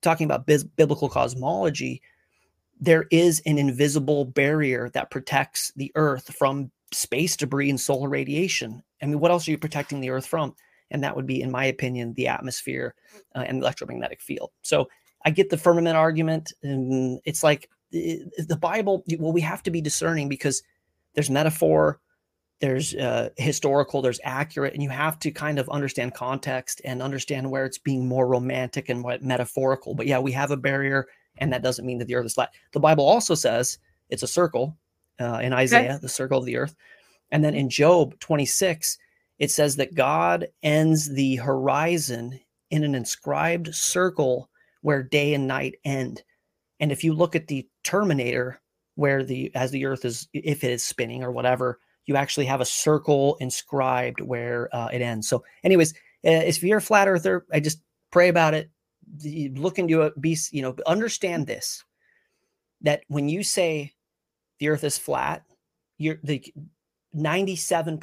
[0.01, 2.01] talking about bis- biblical cosmology,
[2.79, 8.81] there is an invisible barrier that protects the earth from space debris and solar radiation.
[9.01, 10.55] I mean, what else are you protecting the earth from?
[10.91, 12.95] And that would be, in my opinion, the atmosphere
[13.35, 14.51] uh, and electromagnetic field.
[14.61, 14.87] So
[15.25, 16.53] I get the firmament argument.
[16.63, 20.63] And it's like the Bible, well, we have to be discerning because
[21.13, 21.99] there's metaphor,
[22.59, 27.49] there's uh, historical, there's accurate, and you have to kind of understand context and understand
[27.49, 29.93] where it's being more romantic and what metaphorical.
[29.93, 32.53] But yeah, we have a barrier, and that doesn't mean that the earth is flat.
[32.71, 33.77] The Bible also says
[34.09, 34.77] it's a circle
[35.19, 35.99] uh, in Isaiah, okay.
[36.01, 36.75] the circle of the earth.
[37.31, 38.97] And then in Job 26,
[39.39, 42.39] it says that God ends the horizon
[42.71, 44.49] in an inscribed circle
[44.81, 46.23] where day and night end.
[46.79, 48.59] And if you look at the Terminator,
[48.95, 52.61] where the as the Earth is, if it is spinning or whatever, you actually have
[52.61, 55.27] a circle inscribed where uh, it ends.
[55.27, 55.93] So, anyways,
[56.25, 58.71] uh, if you're a flat earther, I just pray about it.
[59.55, 60.19] Look into it.
[60.19, 61.83] Be you know, understand this
[62.81, 63.93] that when you say
[64.59, 65.43] the Earth is flat,
[65.97, 66.43] you're the
[67.17, 67.99] 97%,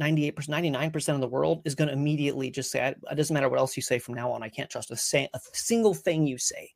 [0.00, 3.58] 98%, 99% of the world is going to immediately just say, it doesn't matter what
[3.58, 4.42] else you say from now on.
[4.42, 6.70] I can't trust a, say, a single thing you say.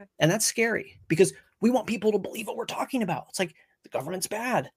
[0.00, 0.08] Okay.
[0.18, 3.26] And that's scary because we want people to believe what we're talking about.
[3.28, 4.70] It's like the government's bad.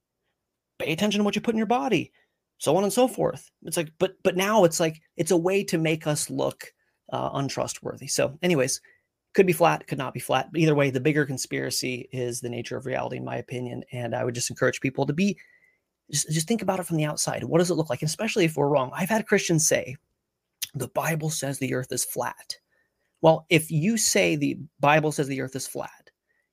[0.79, 2.11] Pay attention to what you put in your body,
[2.57, 3.49] so on and so forth.
[3.63, 6.73] It's like, but but now it's like it's a way to make us look
[7.13, 8.07] uh, untrustworthy.
[8.07, 8.81] So, anyways,
[9.33, 10.49] could be flat, could not be flat.
[10.51, 13.83] But either way, the bigger conspiracy is the nature of reality, in my opinion.
[13.91, 15.37] And I would just encourage people to be
[16.11, 17.43] just, just think about it from the outside.
[17.43, 18.01] What does it look like?
[18.01, 18.91] And especially if we're wrong.
[18.93, 19.95] I've had Christians say,
[20.73, 22.55] the Bible says the earth is flat.
[23.21, 26.09] Well, if you say the Bible says the earth is flat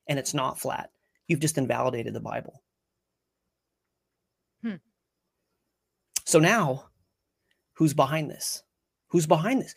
[0.07, 0.91] and it's not flat,
[1.29, 2.63] you've just invalidated the Bible.
[4.63, 4.77] Hmm.
[6.25, 6.85] So now,
[7.75, 8.63] who's behind this?
[9.09, 9.75] Who's behind this?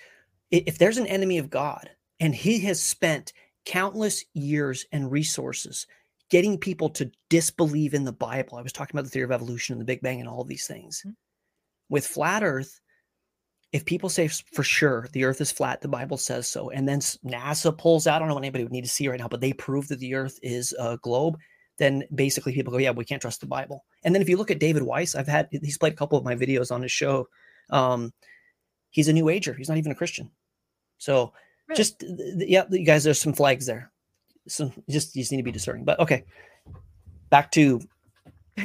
[0.51, 3.33] If there's an enemy of God and he has spent
[3.65, 5.87] countless years and resources
[6.29, 8.57] getting people to disbelieve in the Bible.
[8.57, 10.67] I was talking about the theory of evolution and the Big Bang and all these
[10.67, 11.01] things.
[11.01, 11.11] Mm-hmm.
[11.89, 12.79] With flat Earth,
[13.71, 16.99] if people say for sure the Earth is flat, the Bible says so, and then
[16.99, 19.41] NASA pulls out, I don't know what anybody would need to see right now, but
[19.41, 21.37] they prove that the Earth is a globe,
[21.77, 23.83] then basically people go, yeah, we can't trust the Bible.
[24.03, 26.23] And then if you look at David Weiss, I've had he's played a couple of
[26.23, 27.27] my videos on his show.
[27.69, 28.13] Um,
[28.89, 29.53] he's a New Ager.
[29.53, 30.31] He's not even a Christian.
[30.97, 31.33] So
[31.67, 31.77] really?
[31.77, 32.03] just
[32.37, 33.91] yeah, you guys, there's some flags there
[34.47, 35.83] so just you just need to be discerning.
[35.83, 36.25] But okay,
[37.29, 37.81] back to.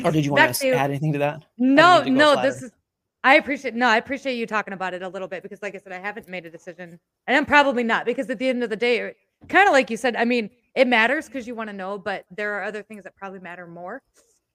[0.05, 1.45] Or did you want to, to add anything to that?
[1.59, 2.41] No, to no.
[2.43, 2.71] This is.
[3.23, 5.79] I appreciate no, I appreciate you talking about it a little bit because, like I
[5.79, 8.71] said, I haven't made a decision, and I'm probably not because at the end of
[8.71, 9.15] the day,
[9.49, 12.25] kind of like you said, I mean, it matters because you want to know, but
[12.31, 14.03] there are other things that probably matter more,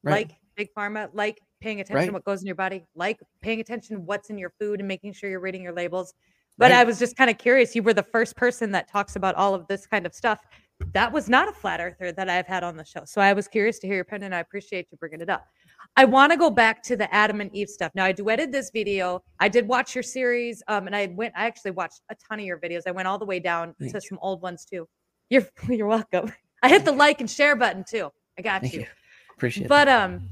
[0.03, 0.29] right.
[0.29, 2.05] like big pharma, like paying attention right.
[2.07, 5.13] to what goes in your body, like paying attention what's in your food and making
[5.13, 6.13] sure you're reading your labels.
[6.57, 6.79] But right.
[6.79, 7.75] I was just kind of curious.
[7.75, 10.39] You were the first person that talks about all of this kind of stuff
[10.93, 13.01] that was not a flat earther that I've had on the show.
[13.05, 14.33] So I was curious to hear your opinion.
[14.33, 15.45] I appreciate you bringing it up.
[15.97, 17.91] I want to go back to the Adam and Eve stuff.
[17.95, 19.23] Now I duetted this video.
[19.39, 21.33] I did watch your series, um, and I went.
[21.37, 22.81] I actually watched a ton of your videos.
[22.85, 24.01] I went all the way down Thank to you.
[24.01, 24.87] some old ones too.
[25.29, 26.33] You're you're welcome.
[26.61, 28.09] I hit the like and share button too.
[28.37, 28.81] I got you.
[28.81, 28.85] you.
[29.35, 29.65] Appreciate.
[29.65, 29.69] It.
[29.69, 30.29] But um,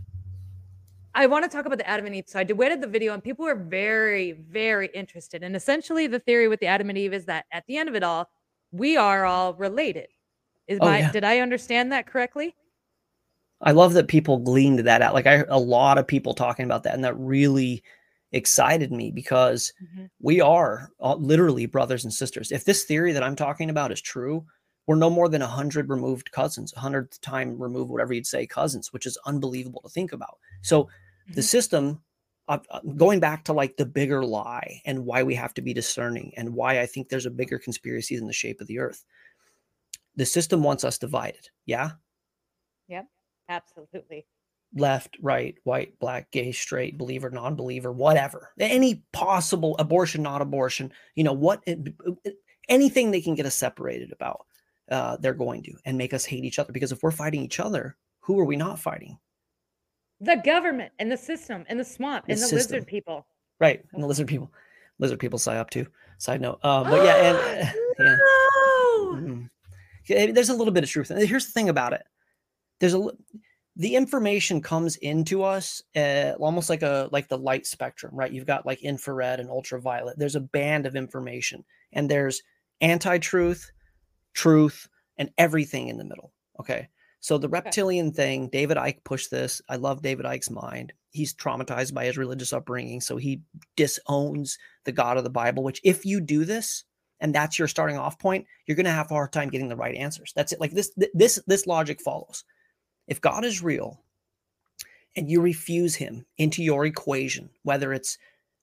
[1.15, 2.25] I want to talk about the Adam and Eve.
[2.27, 5.43] So I duetted the video, and people were very very interested.
[5.43, 7.95] And essentially, the theory with the Adam and Eve is that at the end of
[7.95, 8.29] it all,
[8.71, 10.07] we are all related
[10.67, 11.11] is oh, my yeah.
[11.11, 12.55] did I understand that correctly?
[13.61, 15.13] I love that people gleaned that out.
[15.13, 17.83] Like I a lot of people talking about that, and that really
[18.33, 20.05] excited me because mm-hmm.
[20.19, 22.51] we are all, literally brothers and sisters.
[22.51, 24.45] If this theory that I'm talking about is true,
[24.87, 28.45] we're no more than a hundred removed cousins, a hundredth time removed, whatever you'd say,
[28.45, 30.37] cousins, which is unbelievable to think about.
[30.61, 31.33] So mm-hmm.
[31.33, 32.01] the system,
[32.49, 32.57] uh,
[32.97, 36.53] going back to like the bigger lie and why we have to be discerning and
[36.53, 39.05] why I think there's a bigger conspiracy than the shape of the earth
[40.15, 41.49] the system wants us divided.
[41.65, 41.91] Yeah.
[42.87, 43.07] Yep.
[43.49, 44.25] Absolutely.
[44.75, 48.51] Left, right, white, black, gay, straight, believer, non believer, whatever.
[48.59, 51.63] Any possible abortion, not abortion, you know, what,
[52.69, 54.45] anything they can get us separated about,
[54.89, 56.73] uh, they're going to and make us hate each other.
[56.73, 59.19] Because if we're fighting each other, who are we not fighting?
[60.21, 62.75] The government and the system and the swamp the and the system.
[62.77, 63.27] lizard people.
[63.59, 63.83] Right.
[63.93, 64.51] And the lizard people.
[64.97, 65.85] Lizard people sigh up too.
[66.17, 66.59] Side note.
[66.63, 68.17] Uh, but yeah, and yeah.
[69.13, 69.43] Mm-hmm.
[70.07, 71.11] There's a little bit of truth.
[71.11, 72.03] And here's the thing about it.
[72.79, 73.09] There's a
[73.75, 78.31] the information comes into us uh, almost like a like the light spectrum, right?
[78.31, 80.19] You've got like infrared and ultraviolet.
[80.19, 82.43] There's a band of information, and there's
[82.81, 83.71] anti-truth,
[84.33, 84.87] truth,
[85.17, 86.33] and everything in the middle.
[86.59, 86.89] Okay.
[87.19, 88.15] So the reptilian okay.
[88.15, 89.61] thing, David Icke pushed this.
[89.69, 90.91] I love David Icke's mind.
[91.11, 93.41] He's traumatized by his religious upbringing, so he
[93.77, 95.63] disowns the God of the Bible.
[95.63, 96.83] Which, if you do this,
[97.23, 99.77] and that's your starting off point, you're going to have a hard time getting the
[99.77, 100.33] right answers.
[100.35, 100.59] That's it.
[100.59, 102.43] Like this, this, this logic follows.
[103.07, 104.01] If God is real
[105.15, 108.17] and you refuse him into your equation, whether it's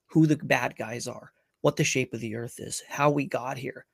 [0.06, 1.32] who the bad guys are,
[1.62, 3.86] what the shape of the earth is, how we got here,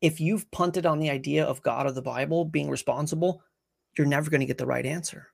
[0.00, 3.42] if you've punted on the idea of God of the Bible being responsible,
[3.96, 5.28] you're never going to get the right answer.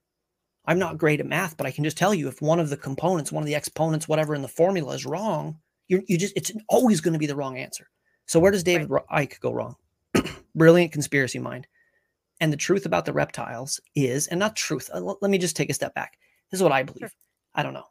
[0.66, 2.76] I'm not great at math, but I can just tell you if one of the
[2.76, 6.52] components, one of the exponents, whatever in the formula is wrong, you're you just it's
[6.68, 7.88] always going to be the wrong answer.
[8.28, 9.28] So where does David right.
[9.28, 9.74] Icke go wrong?
[10.54, 11.66] Brilliant conspiracy mind.
[12.40, 14.90] And the truth about the reptiles is, and not truth.
[14.92, 16.18] Uh, let me just take a step back.
[16.50, 17.00] This is what I believe.
[17.00, 17.10] Sure.
[17.54, 17.86] I don't know.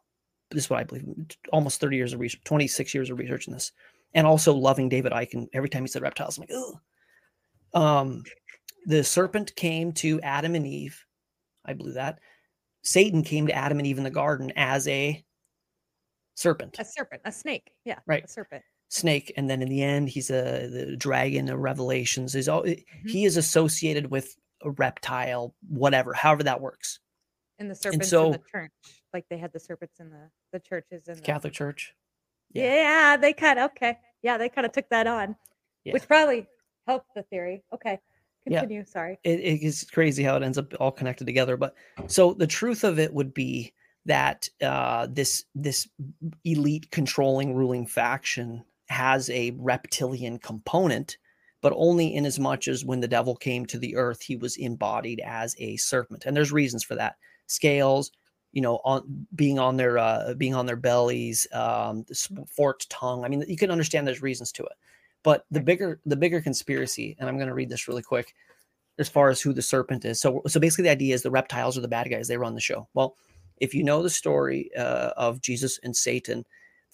[0.48, 1.04] But this is what I believe.
[1.52, 3.72] Almost 30 years of research, 26 years of research in this,
[4.14, 5.34] and also loving David Icke.
[5.34, 6.80] And every time he said reptiles, I'm like, oh.
[7.74, 8.22] Um,
[8.86, 11.04] the serpent came to Adam and Eve.
[11.66, 12.20] I believe that.
[12.82, 15.22] Satan came to Adam and Eve in the garden as a
[16.34, 16.76] serpent.
[16.78, 17.72] A serpent, a snake.
[17.84, 17.98] Yeah.
[18.06, 18.24] Right.
[18.24, 18.62] A serpent.
[18.88, 19.32] Snake.
[19.36, 22.34] And then in the end, he's a the dragon of Revelations.
[22.34, 23.08] Is all mm-hmm.
[23.08, 27.00] he is associated with a reptile, whatever, however that works.
[27.58, 28.72] And the serpents so, in the church.
[29.12, 31.94] Like they had the serpents in the the churches in the Catholic Church.
[32.52, 33.98] Yeah, yeah they kind of okay.
[34.22, 35.36] Yeah, they kind of took that on.
[35.84, 35.92] Yeah.
[35.92, 36.46] Which probably
[36.86, 37.62] helped the theory.
[37.72, 37.98] Okay.
[38.46, 38.80] Continue.
[38.80, 38.84] Yeah.
[38.86, 39.18] Sorry.
[39.24, 41.56] It, it is crazy how it ends up all connected together.
[41.56, 41.74] But
[42.06, 43.72] so the truth of it would be
[44.06, 45.88] that uh, this this
[46.44, 51.18] elite controlling ruling faction has a reptilian component,
[51.60, 54.56] but only in as much as when the devil came to the earth, he was
[54.56, 57.16] embodied as a serpent, and there's reasons for that.
[57.46, 58.12] Scales,
[58.52, 62.04] you know, on being on their uh, being on their bellies, um,
[62.48, 63.24] forked tongue.
[63.24, 64.72] I mean, you can understand there's reasons to it.
[65.22, 68.34] But the bigger the bigger conspiracy, and I'm going to read this really quick,
[68.98, 70.20] as far as who the serpent is.
[70.20, 72.28] So so basically, the idea is the reptiles are the bad guys.
[72.28, 72.88] They run the show.
[72.94, 73.16] Well,
[73.58, 76.44] if you know the story uh, of Jesus and Satan,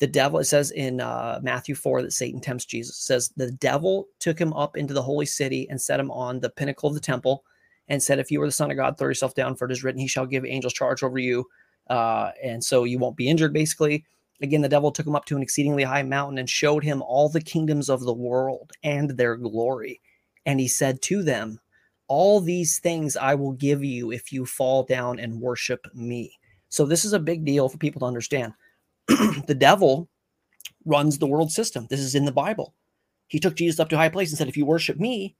[0.01, 2.99] the devil it says in uh, Matthew four that Satan tempts Jesus.
[2.99, 6.41] It says the devil took him up into the holy city and set him on
[6.41, 7.45] the pinnacle of the temple,
[7.89, 9.85] and said, "If you are the Son of God, throw yourself down, for it is
[9.85, 11.47] written, He shall give angels charge over you."
[11.89, 14.05] Uh, and so you won't be injured, basically.
[14.43, 17.29] Again, the devil took him up to an exceedingly high mountain and showed him all
[17.29, 20.01] the kingdoms of the world and their glory.
[20.47, 21.61] And he said to them,
[22.09, 26.39] All these things I will give you if you fall down and worship me.
[26.69, 28.53] So, this is a big deal for people to understand.
[29.47, 30.09] the devil
[30.85, 31.87] runs the world system.
[31.89, 32.75] This is in the Bible.
[33.29, 35.37] He took Jesus up to a high place and said, If you worship me,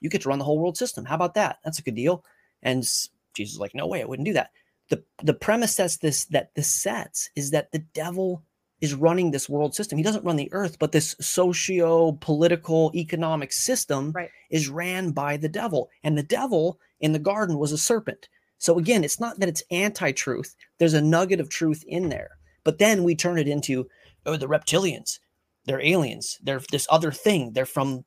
[0.00, 1.04] you get to run the whole world system.
[1.04, 1.58] How about that?
[1.64, 2.24] That's a good deal.
[2.62, 4.50] And Jesus is like, No way, I wouldn't do that
[4.92, 8.42] the the premise that's this that this sets is that the devil
[8.82, 9.96] is running this world system.
[9.96, 14.28] He doesn't run the earth, but this socio political economic system right.
[14.50, 15.88] is ran by the devil.
[16.02, 18.28] And the devil in the garden was a serpent.
[18.58, 20.56] So again, it's not that it's anti-truth.
[20.78, 22.30] There's a nugget of truth in there.
[22.64, 23.88] But then we turn it into
[24.26, 25.18] oh the reptilians.
[25.64, 26.38] They're aliens.
[26.42, 27.52] They're this other thing.
[27.52, 28.04] They're from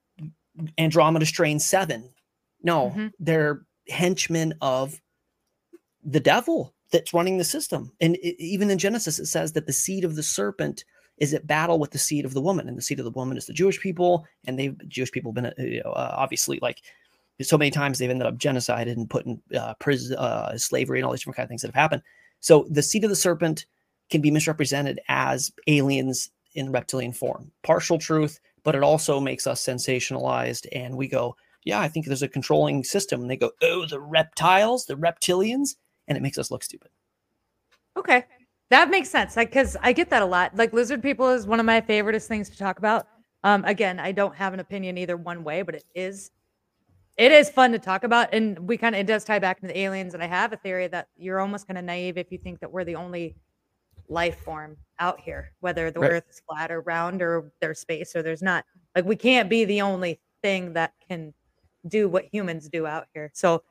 [0.77, 2.09] Andromeda strain 7.
[2.63, 3.07] No, mm-hmm.
[3.19, 4.99] they're henchmen of
[6.03, 7.91] the devil that's running the system.
[8.01, 10.83] And it, even in Genesis, it says that the seed of the serpent
[11.17, 13.37] is at battle with the seed of the woman, and the seed of the woman
[13.37, 16.59] is the Jewish people, and they've Jewish people have been uh, you know, uh, obviously
[16.61, 16.81] like
[17.41, 21.05] so many times they've ended up genocided and put in uh, prison, uh, slavery, and
[21.05, 22.01] all these different kind of things that have happened.
[22.39, 23.65] So the seed of the serpent
[24.09, 29.63] can be misrepresented as aliens in reptilian form, partial truth, but it also makes us
[29.63, 31.35] sensationalized, and we go,
[31.65, 33.21] yeah, I think there's a controlling system.
[33.21, 35.75] And they go, oh, the reptiles, the reptilians
[36.07, 36.91] and it makes us look stupid.
[37.97, 38.25] Okay.
[38.69, 39.35] That makes sense.
[39.35, 40.55] Like, cause I get that a lot.
[40.55, 43.07] Like lizard people is one of my favoriteest things to talk about.
[43.43, 46.31] Um, again, I don't have an opinion either one way, but it is,
[47.17, 48.33] it is fun to talk about.
[48.33, 50.13] And we kind of, it does tie back to the aliens.
[50.13, 52.71] And I have a theory that you're almost kind of naive if you think that
[52.71, 53.35] we're the only
[54.09, 56.11] life form out here, whether the right.
[56.11, 58.65] earth is flat or round or there's space or there's not.
[58.95, 61.33] Like we can't be the only thing that can
[61.87, 63.31] do what humans do out here.
[63.33, 63.63] So,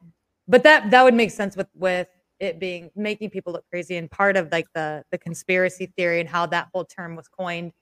[0.47, 2.09] but that, that would make sense with, with
[2.41, 6.29] it being making people look crazy and part of like the the conspiracy theory and
[6.29, 7.73] how that whole term was coined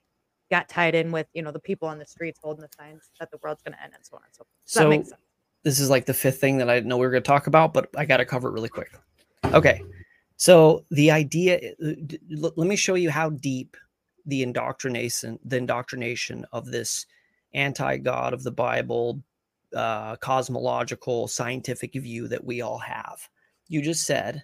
[0.51, 3.31] got tied in with you know the people on the streets holding the signs that
[3.31, 4.49] the world's going to end and so on and so forth.
[4.65, 5.21] So, so that makes sense.
[5.65, 7.47] This is like the fifth thing that I didn't know we were going to talk
[7.47, 8.93] about, but I got to cover it really quick.
[9.45, 9.83] Okay.
[10.43, 11.93] So the idea, uh,
[12.41, 13.77] let me show you how deep
[14.27, 17.07] the indoctrination, the indoctrination of this
[17.55, 19.23] anti-God of the Bible,
[19.73, 23.21] uh, cosmological, scientific view that we all have.
[23.69, 24.43] You just said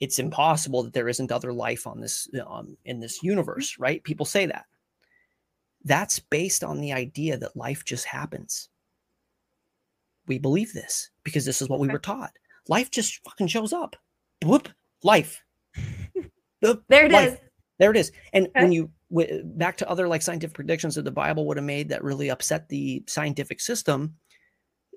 [0.00, 4.02] it's impossible that there isn't other life on this um, in this universe right?
[4.04, 4.64] People say that.
[5.84, 8.70] That's based on the idea that life just happens.
[10.26, 12.32] We believe this because this is what we were taught.
[12.68, 13.96] Life just fucking shows up.
[14.42, 14.70] Whoop
[15.02, 15.42] life
[16.62, 17.34] there it life.
[17.34, 17.38] is.
[17.78, 18.62] there it is and okay.
[18.62, 21.88] when you w- back to other like scientific predictions that the Bible would have made
[21.88, 24.16] that really upset the scientific system.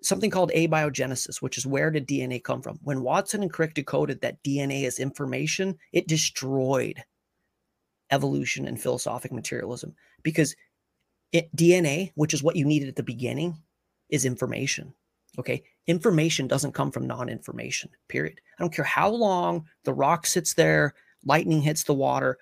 [0.02, 2.80] Something called abiogenesis, which is where did DNA come from?
[2.84, 7.04] When Watson and Crick decoded that DNA is information, it destroyed
[8.10, 9.94] evolution and philosophic materialism
[10.24, 10.56] because
[11.32, 13.58] it, DNA, which is what you needed at the beginning,
[14.10, 14.94] is information.
[15.40, 15.64] Okay.
[15.88, 18.40] Information doesn't come from non information, period.
[18.58, 20.94] I don't care how long the rock sits there,
[21.26, 22.38] lightning hits the water.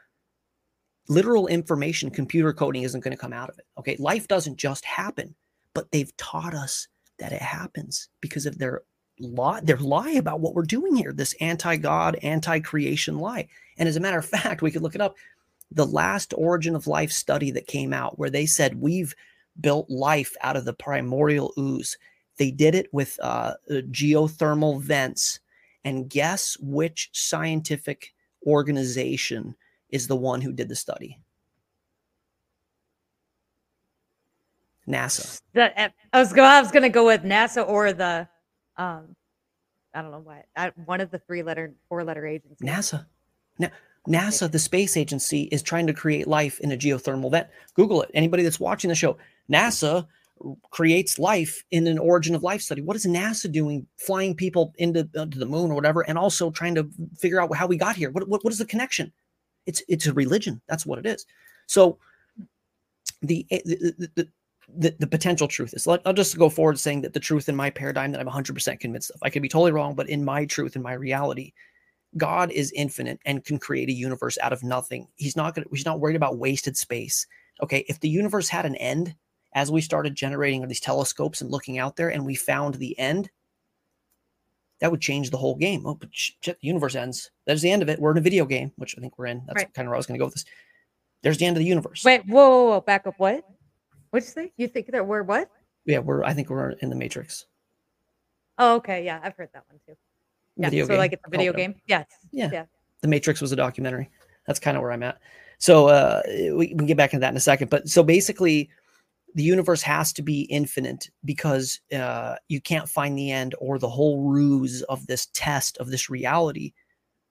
[1.07, 3.65] Literal information, computer coding isn't going to come out of it.
[3.77, 3.95] Okay.
[3.97, 5.35] Life doesn't just happen,
[5.73, 6.87] but they've taught us
[7.19, 8.81] that it happens because of their
[9.19, 13.47] lie, their lie about what we're doing here, this anti God, anti creation lie.
[13.77, 15.15] And as a matter of fact, we could look it up.
[15.71, 19.13] The last origin of life study that came out, where they said we've
[19.59, 21.97] built life out of the primordial ooze.
[22.37, 25.39] They did it with uh, geothermal vents.
[25.83, 28.13] And guess which scientific
[28.45, 29.55] organization
[29.89, 31.19] is the one who did the study?
[34.87, 35.41] NASA.
[35.53, 36.49] The, eh, I was going.
[36.49, 38.27] I was going to go with NASA or the,
[38.77, 39.15] um,
[39.93, 40.45] I don't know what.
[40.55, 42.67] I, one of the three letter, four letter agencies.
[42.67, 43.05] NASA.
[43.59, 43.69] Now,
[44.07, 47.47] NASA, the space agency, is trying to create life in a geothermal vent.
[47.73, 48.11] Google it.
[48.13, 49.17] Anybody that's watching the show,
[49.51, 50.07] NASA
[50.71, 52.81] creates life in an origin of life study.
[52.81, 56.51] What is NASA doing, flying people into, uh, to the moon or whatever, and also
[56.51, 58.11] trying to figure out how we got here?
[58.11, 59.11] What, what, what is the connection?
[59.65, 60.61] It's it's a religion.
[60.67, 61.25] That's what it is.
[61.67, 61.99] So
[63.21, 64.27] the eh, the, the,
[64.75, 65.87] the, the potential truth is.
[65.87, 68.79] Let, I'll just go forward saying that the truth in my paradigm that I'm 100%
[68.79, 69.19] convinced of.
[69.23, 71.53] I could be totally wrong, but in my truth, in my reality,
[72.15, 75.07] God is infinite and can create a universe out of nothing.
[75.15, 75.67] He's not going.
[75.71, 77.27] He's not worried about wasted space.
[77.61, 79.15] Okay, if the universe had an end,
[79.53, 83.29] as we started generating these telescopes and looking out there, and we found the end,
[84.79, 85.85] that would change the whole game.
[85.85, 87.31] Oh, but shit, the universe ends.
[87.45, 87.99] That's the end of it.
[87.99, 89.43] We're in a video game, which I think we're in.
[89.47, 89.73] That's right.
[89.73, 90.45] kind of where I was going to go with this.
[91.23, 92.03] There's the end of the universe.
[92.03, 93.15] Wait, whoa, whoa, whoa, back up.
[93.17, 93.43] What?
[94.11, 94.53] What'd you say?
[94.57, 95.49] You think that we're what?
[95.85, 96.23] Yeah, we're.
[96.23, 97.45] I think we're in the Matrix.
[98.59, 99.03] Oh, okay.
[99.03, 99.95] Yeah, I've heard that one too.
[100.57, 100.97] Yeah, video so game.
[100.97, 101.75] like it's a video game.
[101.87, 102.05] Yes.
[102.31, 102.49] Yeah.
[102.51, 102.65] Yeah.
[103.01, 104.09] The Matrix was a documentary.
[104.45, 105.19] That's kind of where I'm at.
[105.59, 107.69] So uh, we, we can get back into that in a second.
[107.69, 108.69] But so basically,
[109.37, 113.89] the universe has to be infinite because uh, you can't find the end, or the
[113.89, 116.73] whole ruse of this test of this reality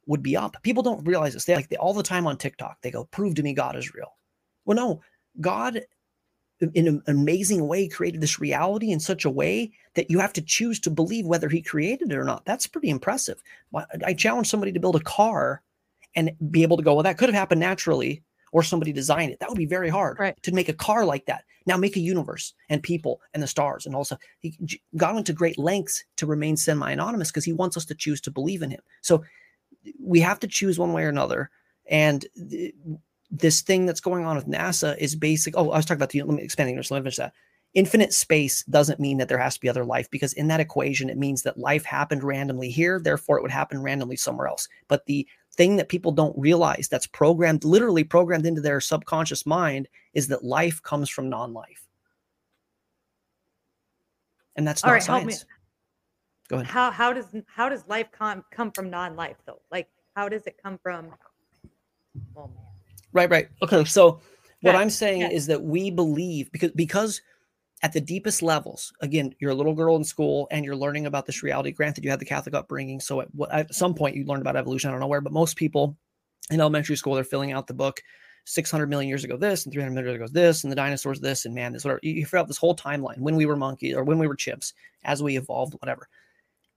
[0.06, 0.56] would be up.
[0.62, 1.44] People don't realize this.
[1.46, 2.78] They like they all the time on TikTok.
[2.82, 4.16] They go, "Prove to me God is real."
[4.66, 5.02] Well, no,
[5.40, 5.82] God
[6.74, 10.42] in an amazing way created this reality in such a way that you have to
[10.42, 12.44] choose to believe whether he created it or not.
[12.46, 13.42] That's pretty impressive.
[14.06, 15.62] I challenge somebody to build a car
[16.16, 18.22] and be able to go, well, that could have happened naturally,
[18.56, 19.38] or somebody design it.
[19.38, 20.42] That would be very hard right.
[20.42, 21.44] to make a car like that.
[21.66, 24.56] Now make a universe and people and the stars and also he
[24.96, 28.30] God went to great lengths to remain semi-anonymous because he wants us to choose to
[28.30, 28.80] believe in him.
[29.02, 29.22] So
[30.00, 31.50] we have to choose one way or another.
[31.90, 32.24] And
[33.30, 35.54] this thing that's going on with NASA is basic.
[35.54, 36.90] Oh, I was talking about the let me expanding this.
[36.90, 37.34] Let me finish that.
[37.74, 41.10] Infinite space doesn't mean that there has to be other life because in that equation,
[41.10, 44.66] it means that life happened randomly here, therefore it would happen randomly somewhere else.
[44.88, 49.88] But the thing that people don't realize that's programmed, literally programmed into their subconscious mind,
[50.14, 51.86] is that life comes from non-life.
[54.56, 55.44] And that's not right, science.
[56.48, 56.66] Go ahead.
[56.66, 59.60] How how does how does life come come from non-life though?
[59.70, 61.08] Like how does it come from?
[62.36, 62.50] Oh
[63.16, 63.48] Right, right.
[63.62, 64.20] Okay, so
[64.60, 65.30] what I'm saying yeah.
[65.30, 67.22] is that we believe because because
[67.82, 71.26] at the deepest levels, again, you're a little girl in school and you're learning about
[71.26, 71.72] this reality.
[71.72, 74.88] Granted, you had the Catholic upbringing, so at, at some point you learned about evolution.
[74.88, 75.96] I don't know where, but most people
[76.50, 78.00] in elementary school they're filling out the book
[78.44, 81.44] 600 million years ago this and 300 million years ago this and the dinosaurs this
[81.44, 84.04] and man this whatever you figure out this whole timeline when we were monkeys or
[84.04, 84.72] when we were chimps
[85.04, 86.08] as we evolved whatever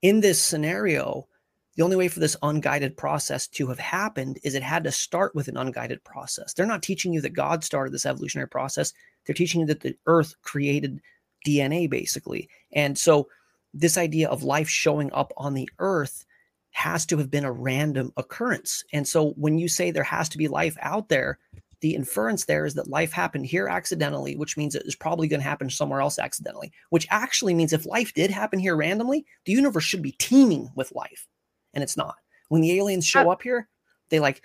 [0.02, 1.28] in this scenario
[1.76, 5.36] the only way for this unguided process to have happened is it had to start
[5.36, 6.54] with an unguided process.
[6.54, 8.94] They're not teaching you that God started this evolutionary process.
[9.26, 11.00] They're teaching you that the earth created
[11.46, 12.50] DNA, basically.
[12.74, 13.28] And so,
[13.74, 16.26] this idea of life showing up on the earth
[16.72, 18.84] has to have been a random occurrence.
[18.92, 21.38] And so, when you say there has to be life out there,
[21.82, 25.40] the inference there is that life happened here accidentally, which means it is probably going
[25.40, 29.54] to happen somewhere else accidentally, which actually means if life did happen here randomly, the
[29.54, 31.28] universe should be teeming with life
[31.74, 32.16] and it's not.
[32.50, 33.68] When the aliens show uh, up here,
[34.10, 34.44] they like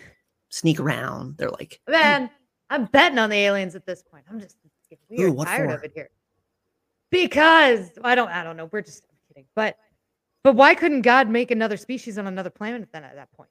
[0.50, 1.36] sneak around.
[1.36, 2.30] They're like, man,
[2.70, 4.24] I'm betting on the aliens at this point.
[4.30, 4.56] I'm just
[5.08, 5.76] weird, Ooh, tired for?
[5.76, 6.10] of it here.
[7.10, 8.68] Because I don't, I don't know.
[8.72, 9.78] We're just I'm kidding, but
[10.42, 13.50] but why couldn't God make another species on another planet then at that point?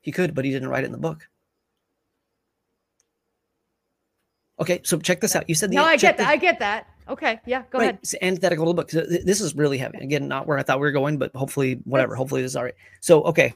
[0.00, 1.28] He could, but he didn't write it in the book.
[4.60, 5.48] Okay, so check this out.
[5.48, 6.24] You said the no, I get that.
[6.24, 6.86] The, I get that.
[7.08, 7.98] Okay, yeah, go right, ahead.
[8.02, 8.90] It's antithetical little book.
[8.90, 9.98] This is really heavy.
[9.98, 12.14] Again, not where I thought we were going, but hopefully, whatever.
[12.14, 12.74] hopefully, this is all right.
[13.00, 13.54] So, okay,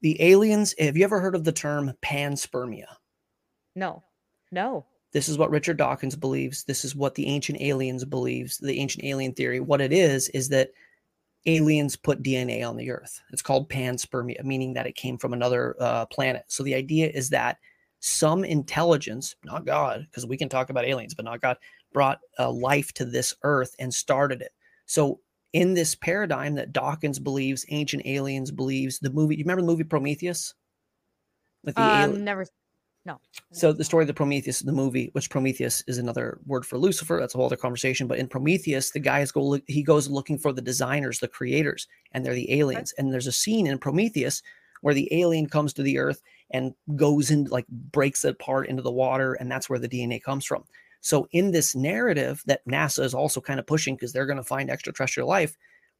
[0.00, 0.74] the aliens.
[0.78, 2.86] Have you ever heard of the term panspermia?
[3.74, 4.02] No,
[4.50, 4.86] no.
[5.12, 6.64] This is what Richard Dawkins believes.
[6.64, 8.58] This is what the ancient aliens believes.
[8.58, 9.60] The ancient alien theory.
[9.60, 10.70] What it is is that
[11.46, 13.20] aliens put DNA on the Earth.
[13.30, 16.44] It's called panspermia, meaning that it came from another uh, planet.
[16.48, 17.58] So the idea is that
[18.04, 21.56] some intelligence, not God, because we can talk about aliens, but not God,
[21.94, 24.52] brought uh, life to this Earth and started it.
[24.84, 25.20] So
[25.54, 29.36] in this paradigm that Dawkins believes, ancient aliens believes, the movie.
[29.36, 30.52] You remember the movie Prometheus?
[31.64, 32.24] With the um, alien?
[32.24, 32.46] never.
[33.06, 33.20] No.
[33.52, 37.18] So the story of the Prometheus, the movie, which Prometheus is another word for Lucifer.
[37.18, 38.06] That's a whole other conversation.
[38.06, 41.28] But in Prometheus, the guy is go look, he goes looking for the designers, the
[41.28, 42.92] creators, and they're the aliens.
[42.92, 43.02] Okay.
[43.02, 44.42] And there's a scene in Prometheus
[44.82, 48.82] where the alien comes to the earth and goes in like breaks it apart into
[48.82, 50.64] the water, and that's where the DNA comes from.
[51.00, 54.42] So in this narrative that NASA is also kind of pushing because they're going to
[54.42, 55.56] find extraterrestrial life,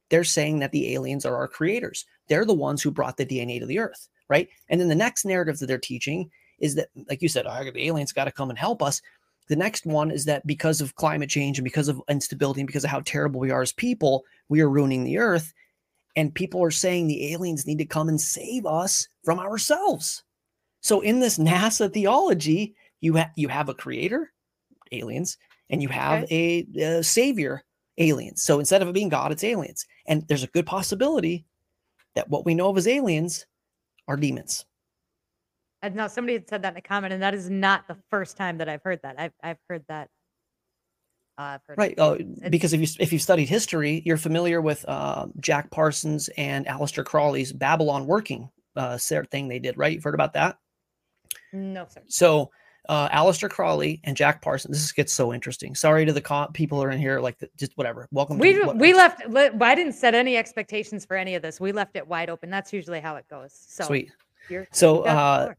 [0.09, 2.05] they're saying that the aliens are our creators.
[2.27, 4.49] They're the ones who brought the DNA to the earth, right?
[4.69, 7.87] And then the next narrative that they're teaching is that, like you said, oh, the
[7.87, 9.01] aliens got to come and help us.
[9.47, 12.83] The next one is that because of climate change and because of instability and because
[12.83, 15.53] of how terrible we are as people, we are ruining the earth.
[16.15, 20.23] And people are saying the aliens need to come and save us from ourselves.
[20.85, 24.31] So in this NASA theology, you have you have a creator,
[24.91, 25.37] aliens,
[25.69, 26.67] and you have okay.
[26.77, 27.63] a, a savior,
[27.97, 28.43] aliens.
[28.43, 29.85] So instead of it being God, it's aliens.
[30.07, 31.45] And there's a good possibility
[32.13, 33.47] that what we know of as aliens
[34.07, 34.63] are demons.
[35.81, 38.37] And now somebody had said that in a comment, and that is not the first
[38.37, 39.15] time that I've heard that.
[39.19, 40.09] I've I've heard that.
[41.37, 42.17] Uh, heard right, uh,
[42.49, 47.03] because if you if you've studied history, you're familiar with uh, Jack Parsons and Aleister
[47.03, 48.97] Crowley's Babylon working uh,
[49.31, 49.93] thing they did, right?
[49.93, 50.57] You've heard about that?
[51.53, 52.01] No, sir.
[52.07, 52.51] So
[52.89, 54.77] uh, Aleister Crowley and Jack Parsons.
[54.77, 55.75] This gets so interesting.
[55.75, 58.07] Sorry to the co- people who are in here, like the, just whatever.
[58.11, 58.37] Welcome.
[58.37, 59.21] We to, we left.
[59.35, 61.59] I didn't set any expectations for any of this.
[61.59, 62.49] We left it wide open.
[62.49, 63.53] That's usually how it goes.
[63.53, 64.11] So sweet.
[64.71, 65.53] So uh,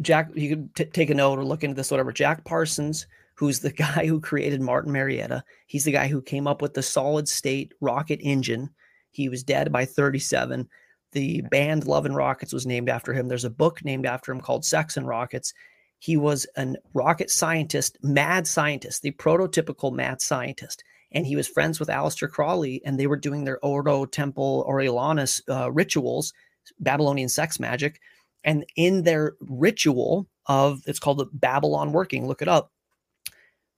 [0.00, 2.12] Jack, you could t- take a note or look into this, whatever.
[2.12, 5.42] Jack Parsons, who's the guy who created Martin Marietta.
[5.66, 8.70] He's the guy who came up with the solid state rocket engine.
[9.10, 10.68] He was dead by 37.
[11.12, 13.28] The band Love and Rockets was named after him.
[13.28, 15.54] There's a book named after him called Sex and Rockets.
[15.98, 20.84] He was a rocket scientist, mad scientist, the prototypical mad scientist.
[21.12, 25.40] And he was friends with Aleister Crowley, and they were doing their Ordo Templi Orientis
[25.48, 26.34] uh, rituals,
[26.80, 28.00] Babylonian sex magic.
[28.44, 32.70] And in their ritual of, it's called the Babylon working, look it up.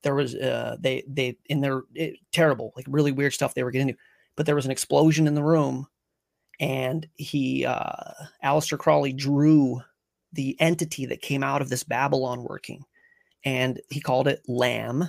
[0.02, 3.70] There was, uh, they, they, in their it, terrible, like really weird stuff they were
[3.70, 4.00] getting into,
[4.34, 5.86] but there was an explosion in the room.
[6.60, 8.12] And he, uh,
[8.44, 9.80] Aleister Crowley drew
[10.32, 12.84] the entity that came out of this Babylon working.
[13.44, 15.08] And he called it Lam,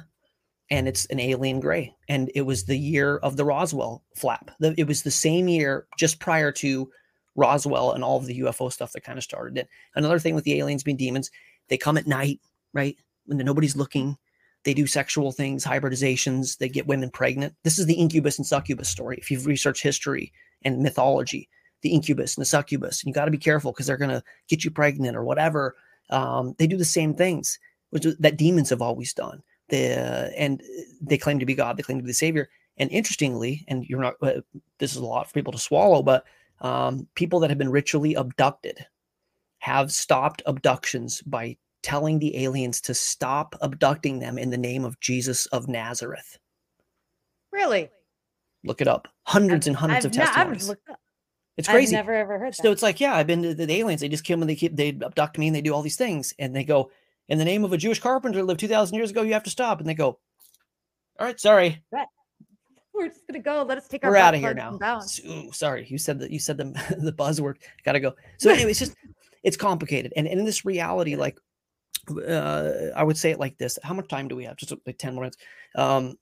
[0.69, 1.93] and it's an alien gray.
[2.07, 4.51] And it was the year of the Roswell flap.
[4.61, 6.89] It was the same year just prior to
[7.35, 9.67] Roswell and all of the UFO stuff that kind of started it.
[9.95, 11.29] Another thing with the aliens being demons,
[11.67, 12.39] they come at night,
[12.73, 12.95] right?
[13.25, 14.17] When nobody's looking.
[14.63, 17.55] They do sexual things, hybridizations, they get women pregnant.
[17.63, 19.17] This is the incubus and succubus story.
[19.17, 20.31] If you've researched history
[20.64, 21.49] and mythology,
[21.82, 23.01] the incubus and the succubus.
[23.01, 25.76] And you got to be careful because they're going to get you pregnant or whatever.
[26.09, 27.59] Um, they do the same things,
[27.89, 29.41] which that demons have always done.
[29.70, 30.62] The, and
[31.01, 32.49] they claim to be God, they claim to be the Savior.
[32.78, 34.41] And interestingly, and you're not, uh,
[34.80, 36.26] this is a lot for people to swallow, but
[36.62, 38.86] um, people that have been ritually abducted
[39.59, 44.99] have stopped abductions by telling the aliens to stop abducting them in the name of
[44.99, 46.38] Jesus of Nazareth.
[47.51, 47.89] Really?
[48.64, 49.07] Look it up.
[49.24, 50.72] Hundreds I've, and 100s of testimonies.
[51.57, 51.95] It's crazy.
[51.95, 52.62] I've never ever heard that.
[52.62, 54.01] So it's like, yeah, I've been to the, aliens.
[54.01, 56.34] They just come and they keep they abduct me and they do all these things.
[56.39, 56.89] And they go,
[57.28, 59.43] in the name of a Jewish carpenter who lived two thousand years ago, you have
[59.43, 59.80] to stop.
[59.80, 60.20] And they go,
[61.20, 61.84] All right, sorry.
[62.93, 63.64] We're just gonna go.
[63.64, 64.78] Let us take our We're out of here now.
[65.28, 65.86] Ooh, sorry.
[65.89, 66.66] You said that you said the
[66.99, 67.55] the buzzword.
[67.84, 68.16] Gotta go.
[68.38, 68.95] So anyway, it's just
[69.43, 70.14] it's complicated.
[70.16, 71.38] And, and in this reality, like
[72.28, 73.78] uh I would say it like this.
[73.84, 74.57] How much time do we have?
[74.57, 75.38] Just like 10 minutes.
[75.76, 76.18] Um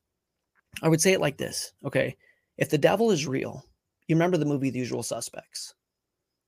[0.82, 1.74] I would say it like this.
[1.84, 2.16] Okay.
[2.60, 3.66] If the devil is real,
[4.08, 5.74] you remember the movie The Usual Suspects.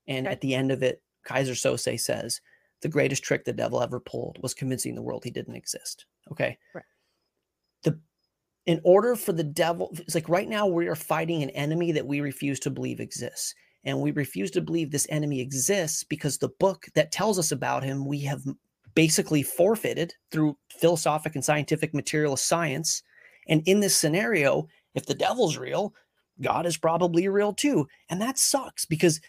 [0.07, 2.41] And at the end of it, Keyser Söze says,
[2.81, 6.05] the greatest trick the devil ever pulled was convincing the world he didn't exist.
[6.31, 6.57] Okay.
[6.75, 6.83] Right.
[7.83, 7.99] The
[8.65, 12.05] in order for the devil, it's like right now we are fighting an enemy that
[12.05, 13.55] we refuse to believe exists.
[13.83, 17.83] And we refuse to believe this enemy exists because the book that tells us about
[17.83, 18.43] him, we have
[18.93, 23.01] basically forfeited through philosophic and scientific materialist science.
[23.47, 25.93] And in this scenario, if the devil's real,
[26.41, 27.87] God is probably real too.
[28.09, 29.21] And that sucks because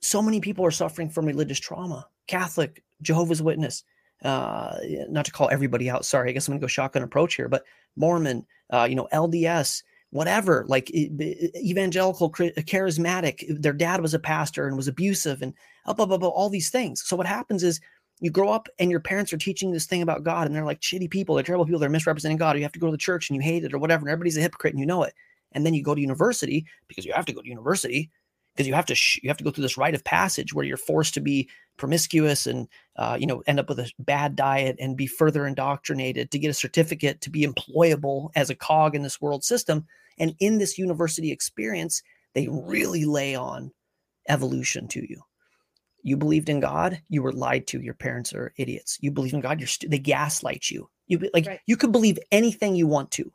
[0.00, 2.06] so many people are suffering from religious trauma.
[2.28, 3.84] Catholic, Jehovah's Witness,
[4.24, 4.76] uh,
[5.08, 6.04] not to call everybody out.
[6.04, 7.64] Sorry, I guess I'm gonna go shotgun approach here, but
[7.96, 13.44] Mormon, uh, you know, LDS, whatever, like evangelical, charismatic.
[13.60, 15.52] Their dad was a pastor and was abusive, and
[15.86, 17.02] up, up, up, all these things.
[17.06, 17.80] So what happens is
[18.20, 20.80] you grow up and your parents are teaching this thing about God and they're like
[20.80, 22.56] shitty people, they're terrible people, they're misrepresenting God.
[22.56, 24.36] You have to go to the church and you hate it or whatever, and everybody's
[24.36, 25.14] a hypocrite and you know it.
[25.52, 28.10] And then you go to university because you have to go to university
[28.54, 30.64] because you have to sh- you have to go through this rite of passage where
[30.64, 34.76] you're forced to be promiscuous and uh, you know end up with a bad diet
[34.80, 39.02] and be further indoctrinated to get a certificate to be employable as a cog in
[39.02, 39.86] this world system.
[40.18, 42.02] And in this university experience,
[42.34, 43.70] they really lay on
[44.28, 45.22] evolution to you
[46.06, 47.80] you believed in God, you were lied to.
[47.80, 48.96] Your parents are idiots.
[49.00, 50.88] You believe in God, you're st- they gaslight you.
[51.08, 51.58] You like right.
[51.66, 53.32] you could believe anything you want to,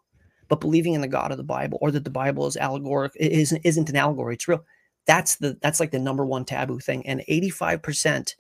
[0.48, 3.60] but believing in the God of the Bible or that the Bible is allegoric isn't
[3.66, 4.36] isn't an allegory.
[4.36, 4.64] It's real.
[5.06, 7.06] That's the that's like the number one taboo thing.
[7.06, 8.36] And 85%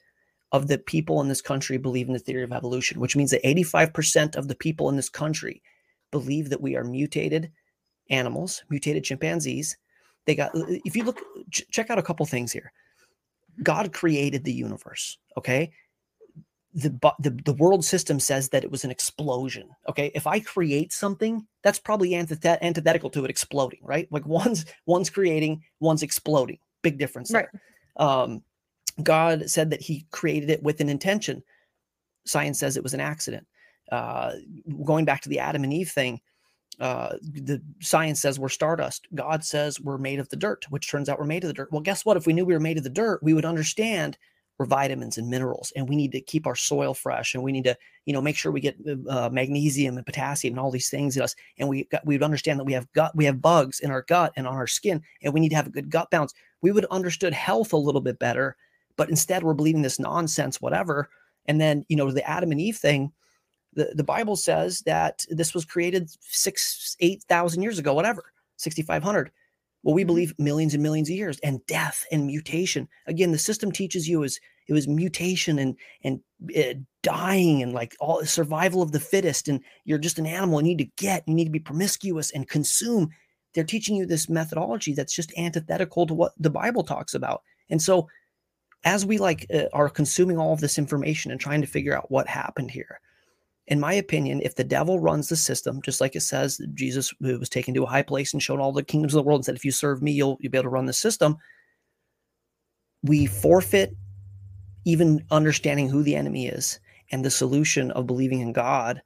[0.53, 3.43] of the people in this country believe in the theory of evolution, which means that
[3.43, 5.61] 85% of the people in this country
[6.09, 7.51] believe that we are mutated
[8.09, 9.75] animals, mutated chimpanzees.
[10.25, 11.19] They got if you look
[11.49, 12.71] check out a couple things here
[13.63, 15.17] God created the universe.
[15.37, 15.71] Okay.
[16.73, 16.89] The,
[17.19, 19.69] the the world system says that it was an explosion.
[19.89, 24.07] Okay, if I create something, that's probably antithet- antithetical to it exploding, right?
[24.09, 26.59] Like one's one's creating, one's exploding.
[26.81, 27.51] Big difference there.
[27.99, 28.05] Right.
[28.05, 28.41] Um,
[29.03, 31.43] God said that He created it with an intention.
[32.25, 33.47] Science says it was an accident.
[33.91, 34.33] Uh,
[34.85, 36.21] going back to the Adam and Eve thing,
[36.81, 39.07] uh, the science says we're stardust.
[39.15, 41.71] God says we're made of the dirt, which turns out we're made of the dirt.
[41.71, 42.17] Well, guess what?
[42.17, 44.17] If we knew we were made of the dirt, we would understand
[44.57, 47.63] we're vitamins and minerals, and we need to keep our soil fresh, and we need
[47.63, 47.75] to,
[48.05, 48.77] you know, make sure we get
[49.09, 52.23] uh, magnesium and potassium and all these things in us, and we got, we would
[52.23, 55.01] understand that we have gut, we have bugs in our gut and on our skin,
[55.23, 56.33] and we need to have a good gut balance.
[56.61, 58.55] We would understood health a little bit better,
[58.97, 61.09] but instead we're believing this nonsense, whatever.
[61.47, 63.11] And then, you know, the Adam and Eve thing,
[63.73, 69.31] the, the Bible says that this was created six, 8,000 years ago, whatever, 6,500.
[69.83, 70.07] Well, we mm-hmm.
[70.07, 72.87] believe millions and millions of years and death and mutation.
[73.07, 76.21] Again, the system teaches you is it was mutation and and
[76.55, 80.61] uh, dying and like all survival of the fittest and you're just an animal.
[80.61, 83.09] You need to get, you need to be promiscuous and consume.
[83.53, 87.41] They're teaching you this methodology that's just antithetical to what the Bible talks about.
[87.69, 88.07] And so,
[88.83, 92.09] as we like uh, are consuming all of this information and trying to figure out
[92.09, 92.99] what happened here,
[93.71, 97.47] in my opinion, if the devil runs the system, just like it says, Jesus was
[97.47, 99.55] taken to a high place and shown all the kingdoms of the world and said,
[99.55, 101.37] if you serve me, you'll, you'll be able to run the system.
[103.01, 103.95] We forfeit
[104.83, 106.81] even understanding who the enemy is
[107.13, 109.01] and the solution of believing in God.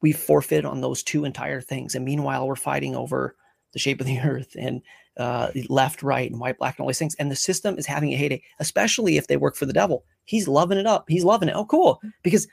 [0.00, 1.96] We forfeit on those two entire things.
[1.96, 3.34] And meanwhile, we're fighting over
[3.72, 4.80] the shape of the earth and
[5.16, 7.16] uh, left, right, and white, black, and all these things.
[7.16, 10.04] And the system is having a heyday, especially if they work for the devil.
[10.24, 11.06] He's loving it up.
[11.08, 11.56] He's loving it.
[11.56, 12.00] Oh, cool.
[12.22, 12.46] Because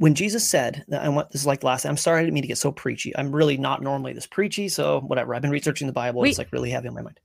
[0.00, 2.42] when Jesus said, that I want this is like last, I'm sorry I didn't mean
[2.42, 3.14] to get so preachy.
[3.18, 4.66] I'm really not normally this preachy.
[4.70, 5.34] So whatever.
[5.34, 6.22] I've been researching the Bible.
[6.22, 7.20] We, it's like really heavy on my mind.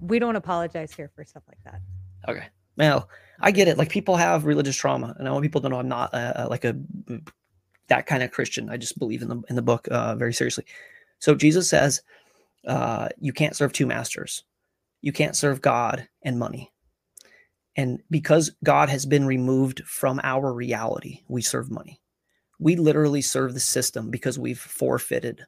[0.00, 1.80] We don't apologize here for stuff like that.
[2.28, 2.46] Okay.
[2.76, 3.78] Well, I get it.
[3.78, 6.64] Like people have religious trauma, and I want people to know I'm not uh, like
[6.64, 6.76] a
[7.86, 8.70] that kind of Christian.
[8.70, 10.64] I just believe in the in the book uh, very seriously.
[11.20, 12.02] So Jesus says,
[12.66, 14.42] uh, you can't serve two masters.
[15.00, 16.72] You can't serve God and money.
[17.76, 22.00] And because God has been removed from our reality, we serve money.
[22.60, 25.44] We literally serve the system because we've forfeited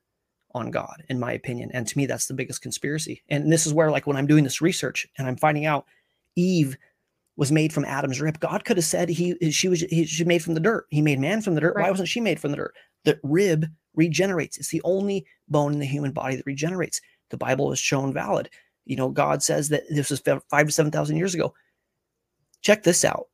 [0.53, 1.71] on God, in my opinion.
[1.73, 3.23] And to me, that's the biggest conspiracy.
[3.29, 5.87] And this is where, like, when I'm doing this research and I'm finding out
[6.35, 6.77] Eve
[7.37, 10.43] was made from Adam's rib, God could have said he she was he, she made
[10.43, 10.87] from the dirt.
[10.91, 11.77] He made man from the dirt.
[11.77, 11.85] Right.
[11.85, 12.75] Why wasn't she made from the dirt?
[13.05, 14.57] The rib regenerates.
[14.59, 17.01] It's the only bone in the human body that regenerates.
[17.31, 18.49] The Bible is shown valid.
[18.85, 21.55] You know, God says that this was five to seven thousand years ago.
[22.67, 23.29] Check this out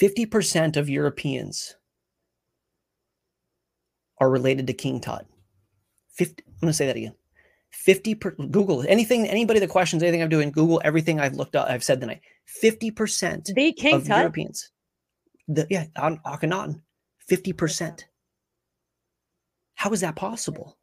[0.00, 1.76] 50% of Europeans
[4.18, 5.26] are related to King Tut.
[6.14, 7.14] 50, I'm going to say that again.
[7.72, 11.68] 50 per, Google anything, anybody that questions anything I'm doing, Google everything I've looked up,
[11.68, 12.22] I've said tonight.
[12.64, 14.16] 50% the King of Tut?
[14.16, 14.70] Europeans.
[15.46, 16.80] The, yeah, on Akhenaten,
[17.30, 18.04] 50%.
[19.74, 20.78] How is that possible?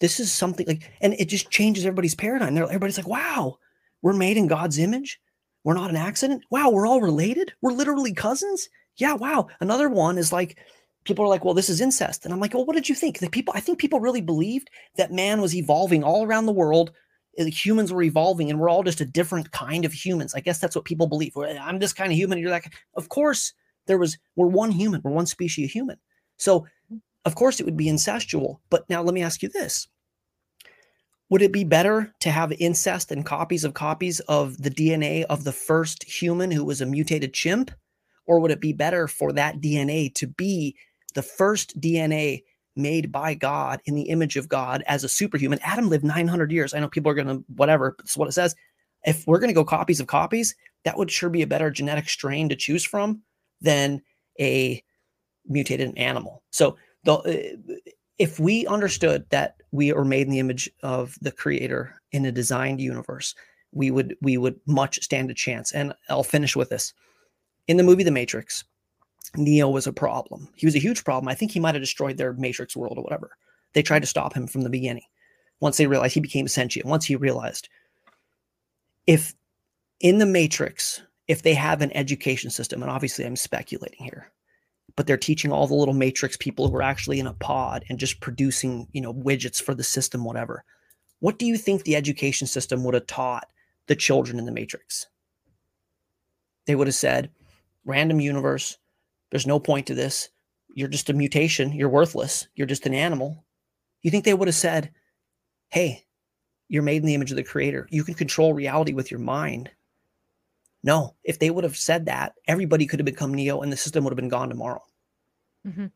[0.00, 2.54] This is something like, and it just changes everybody's paradigm.
[2.54, 3.58] They're, everybody's like, wow,
[4.00, 5.20] we're made in God's image.
[5.66, 6.44] We're not an accident.
[6.48, 7.52] Wow, we're all related.
[7.60, 8.68] We're literally cousins.
[8.98, 9.48] Yeah, wow.
[9.58, 10.60] Another one is like
[11.02, 12.24] people are like, well, this is incest.
[12.24, 13.18] And I'm like, well, what did you think?
[13.18, 16.92] The people, I think people really believed that man was evolving all around the world.
[17.36, 20.36] Uh, humans were evolving and we're all just a different kind of humans.
[20.36, 21.36] I guess that's what people believe.
[21.36, 22.38] I'm this kind of human.
[22.38, 23.52] you're like, of course,
[23.88, 25.96] there was, we're one human, we're one species of human.
[26.36, 26.64] So,
[27.24, 28.58] of course, it would be incestual.
[28.70, 29.88] But now let me ask you this
[31.28, 35.44] would it be better to have incest and copies of copies of the DNA of
[35.44, 37.70] the first human who was a mutated chimp?
[38.26, 40.76] Or would it be better for that DNA to be
[41.14, 42.42] the first DNA
[42.74, 45.60] made by God in the image of God as a superhuman?
[45.62, 46.74] Adam lived 900 years.
[46.74, 48.54] I know people are going to, whatever, that's what it says.
[49.04, 50.54] if we're going to go copies of copies,
[50.84, 53.22] that would sure be a better genetic strain to choose from
[53.60, 54.02] than
[54.40, 54.82] a
[55.46, 56.42] mutated animal.
[56.50, 57.74] So the uh,
[58.18, 62.32] if we understood that we are made in the image of the creator in a
[62.32, 63.34] designed universe,
[63.72, 65.72] we would we would much stand a chance.
[65.72, 66.94] And I'll finish with this.
[67.68, 68.64] In the movie The Matrix,
[69.36, 70.48] Neo was a problem.
[70.56, 71.28] He was a huge problem.
[71.28, 73.36] I think he might have destroyed their Matrix world or whatever.
[73.72, 75.04] They tried to stop him from the beginning.
[75.60, 77.68] Once they realized he became sentient, once he realized
[79.06, 79.34] if
[80.00, 84.30] in the Matrix, if they have an education system, and obviously I'm speculating here,
[84.96, 87.98] but they're teaching all the little Matrix people who are actually in a pod and
[87.98, 90.64] just producing, you know, widgets for the system, whatever.
[91.20, 93.48] What do you think the education system would have taught
[93.86, 95.06] the children in the Matrix?
[96.66, 97.30] They would have said,
[97.84, 98.78] random universe,
[99.30, 100.30] there's no point to this.
[100.74, 101.72] You're just a mutation.
[101.72, 102.48] You're worthless.
[102.54, 103.44] You're just an animal.
[104.02, 104.92] You think they would have said,
[105.70, 106.04] hey,
[106.68, 107.86] you're made in the image of the creator.
[107.90, 109.70] You can control reality with your mind.
[110.86, 114.04] No, if they would have said that, everybody could have become Neo and the system
[114.04, 114.80] would have been gone tomorrow.
[115.66, 115.86] Mm-hmm.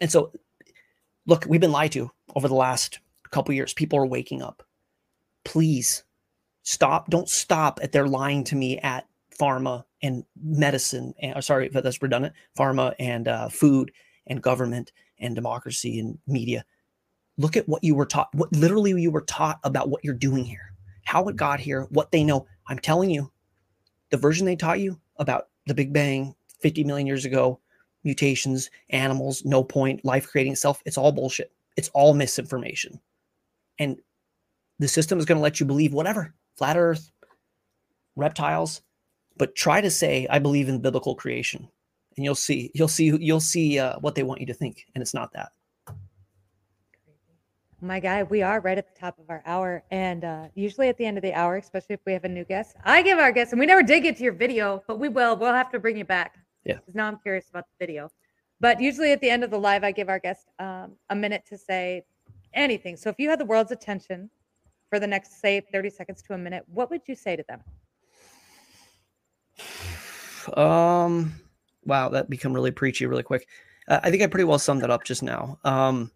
[0.00, 0.32] And so,
[1.26, 2.98] look, we've been lied to over the last
[3.30, 3.74] couple years.
[3.74, 4.62] People are waking up.
[5.44, 6.02] Please
[6.62, 7.10] stop.
[7.10, 9.06] Don't stop at their lying to me at
[9.38, 11.12] pharma and medicine.
[11.20, 12.32] And, uh, sorry if that's redundant.
[12.58, 13.92] Pharma and uh, food
[14.28, 16.64] and government and democracy and media
[17.36, 20.46] look at what you were taught, what literally you were taught about what you're doing
[20.46, 20.72] here,
[21.04, 22.46] how it got here, what they know.
[22.66, 23.30] I'm telling you,
[24.10, 27.60] the version they taught you about the Big Bang 50 million years ago,
[28.04, 31.52] mutations, animals, no point, life creating itself, it's all bullshit.
[31.76, 33.00] It's all misinformation.
[33.78, 33.98] And
[34.78, 37.10] the system is going to let you believe whatever, flat earth,
[38.16, 38.82] reptiles,
[39.36, 41.68] but try to say I believe in biblical creation
[42.16, 45.00] and you'll see you'll see you'll see uh, what they want you to think and
[45.00, 45.52] it's not that
[47.80, 49.84] my guy, we are right at the top of our hour.
[49.90, 52.44] And uh, usually at the end of the hour, especially if we have a new
[52.44, 55.08] guest, I give our guests, and we never did get to your video, but we
[55.08, 55.36] will.
[55.36, 56.36] We'll have to bring you back.
[56.64, 56.74] Yeah.
[56.74, 58.10] Because now I'm curious about the video.
[58.60, 61.44] But usually at the end of the live, I give our guest um, a minute
[61.48, 62.02] to say
[62.52, 62.96] anything.
[62.96, 64.28] So if you had the world's attention
[64.90, 67.62] for the next, say, 30 seconds to a minute, what would you say to them?
[70.56, 71.34] Um,
[71.84, 73.46] wow, that become really preachy really quick.
[73.86, 75.58] Uh, I think I pretty well summed it up just now.
[75.62, 76.10] Um,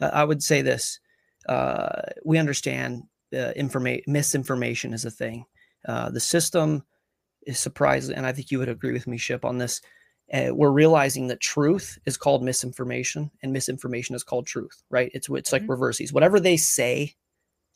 [0.00, 1.00] uh, I would say this:
[1.48, 3.02] uh, we understand
[3.34, 5.44] uh, information misinformation is a thing.
[5.86, 6.84] Uh, the system
[7.46, 9.80] is surprising, and I think you would agree with me, Ship, on this.
[10.32, 14.82] Uh, we're realizing that truth is called misinformation, and misinformation is called truth.
[14.90, 15.10] Right?
[15.14, 15.70] It's it's like mm-hmm.
[15.72, 16.12] reverses.
[16.12, 17.14] Whatever they say,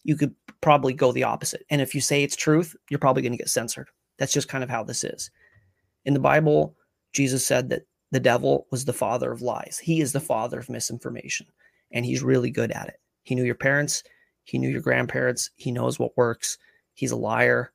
[0.05, 1.65] you could probably go the opposite.
[1.71, 3.89] And if you say it's truth, you're probably going to get censored.
[4.19, 5.31] That's just kind of how this is.
[6.05, 6.77] In the Bible,
[7.13, 9.81] Jesus said that the devil was the father of lies.
[9.83, 11.47] He is the father of misinformation
[11.95, 13.01] and he's really good at it.
[13.23, 14.03] He knew your parents,
[14.43, 16.59] he knew your grandparents, he knows what works.
[16.93, 17.73] He's a liar.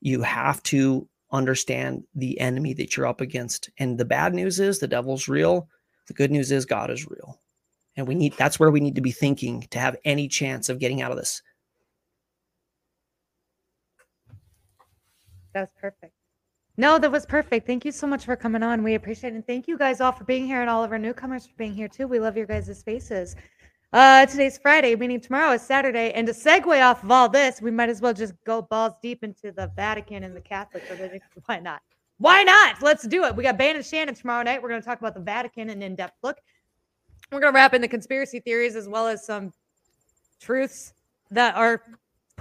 [0.00, 3.70] You have to understand the enemy that you're up against.
[3.78, 5.68] And the bad news is the devil's real.
[6.08, 7.40] The good news is God is real.
[7.96, 10.78] And we need that's where we need to be thinking to have any chance of
[10.78, 11.42] getting out of this.
[15.54, 16.11] That's perfect.
[16.82, 17.64] No, that was perfect.
[17.64, 18.82] Thank you so much for coming on.
[18.82, 19.36] We appreciate it.
[19.36, 21.72] And thank you guys all for being here and all of our newcomers for being
[21.72, 22.08] here too.
[22.08, 23.36] We love your guys' faces.
[23.92, 26.10] Uh, today's Friday, meaning tomorrow is Saturday.
[26.10, 29.22] And to segue off of all this, we might as well just go balls deep
[29.22, 31.20] into the Vatican and the Catholic religion.
[31.46, 31.82] Why not?
[32.18, 32.82] Why not?
[32.82, 33.36] Let's do it.
[33.36, 34.60] We got Ban and Shannon tomorrow night.
[34.60, 36.38] We're going to talk about the Vatican and in depth look.
[37.30, 39.52] We're going to wrap in the conspiracy theories as well as some
[40.40, 40.94] truths
[41.30, 41.80] that are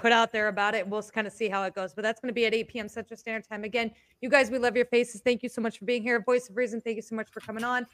[0.02, 0.88] put out there about it.
[0.88, 1.94] We'll kind of see how it goes.
[1.94, 2.90] But that's going to be at 8 p.m.
[2.90, 3.64] Central Standard Time.
[3.64, 5.22] Again, you guys, we love your faces.
[5.24, 6.20] Thank you so much for being here.
[6.22, 7.86] Voice of Reason, thank you so much for coming on.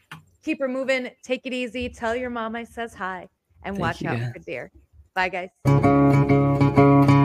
[0.42, 1.12] Keep her moving.
[1.22, 1.90] Take it easy.
[1.90, 3.28] Tell your mom I says hi
[3.64, 4.72] and thank watch out for deer.
[5.14, 7.17] Bye, guys.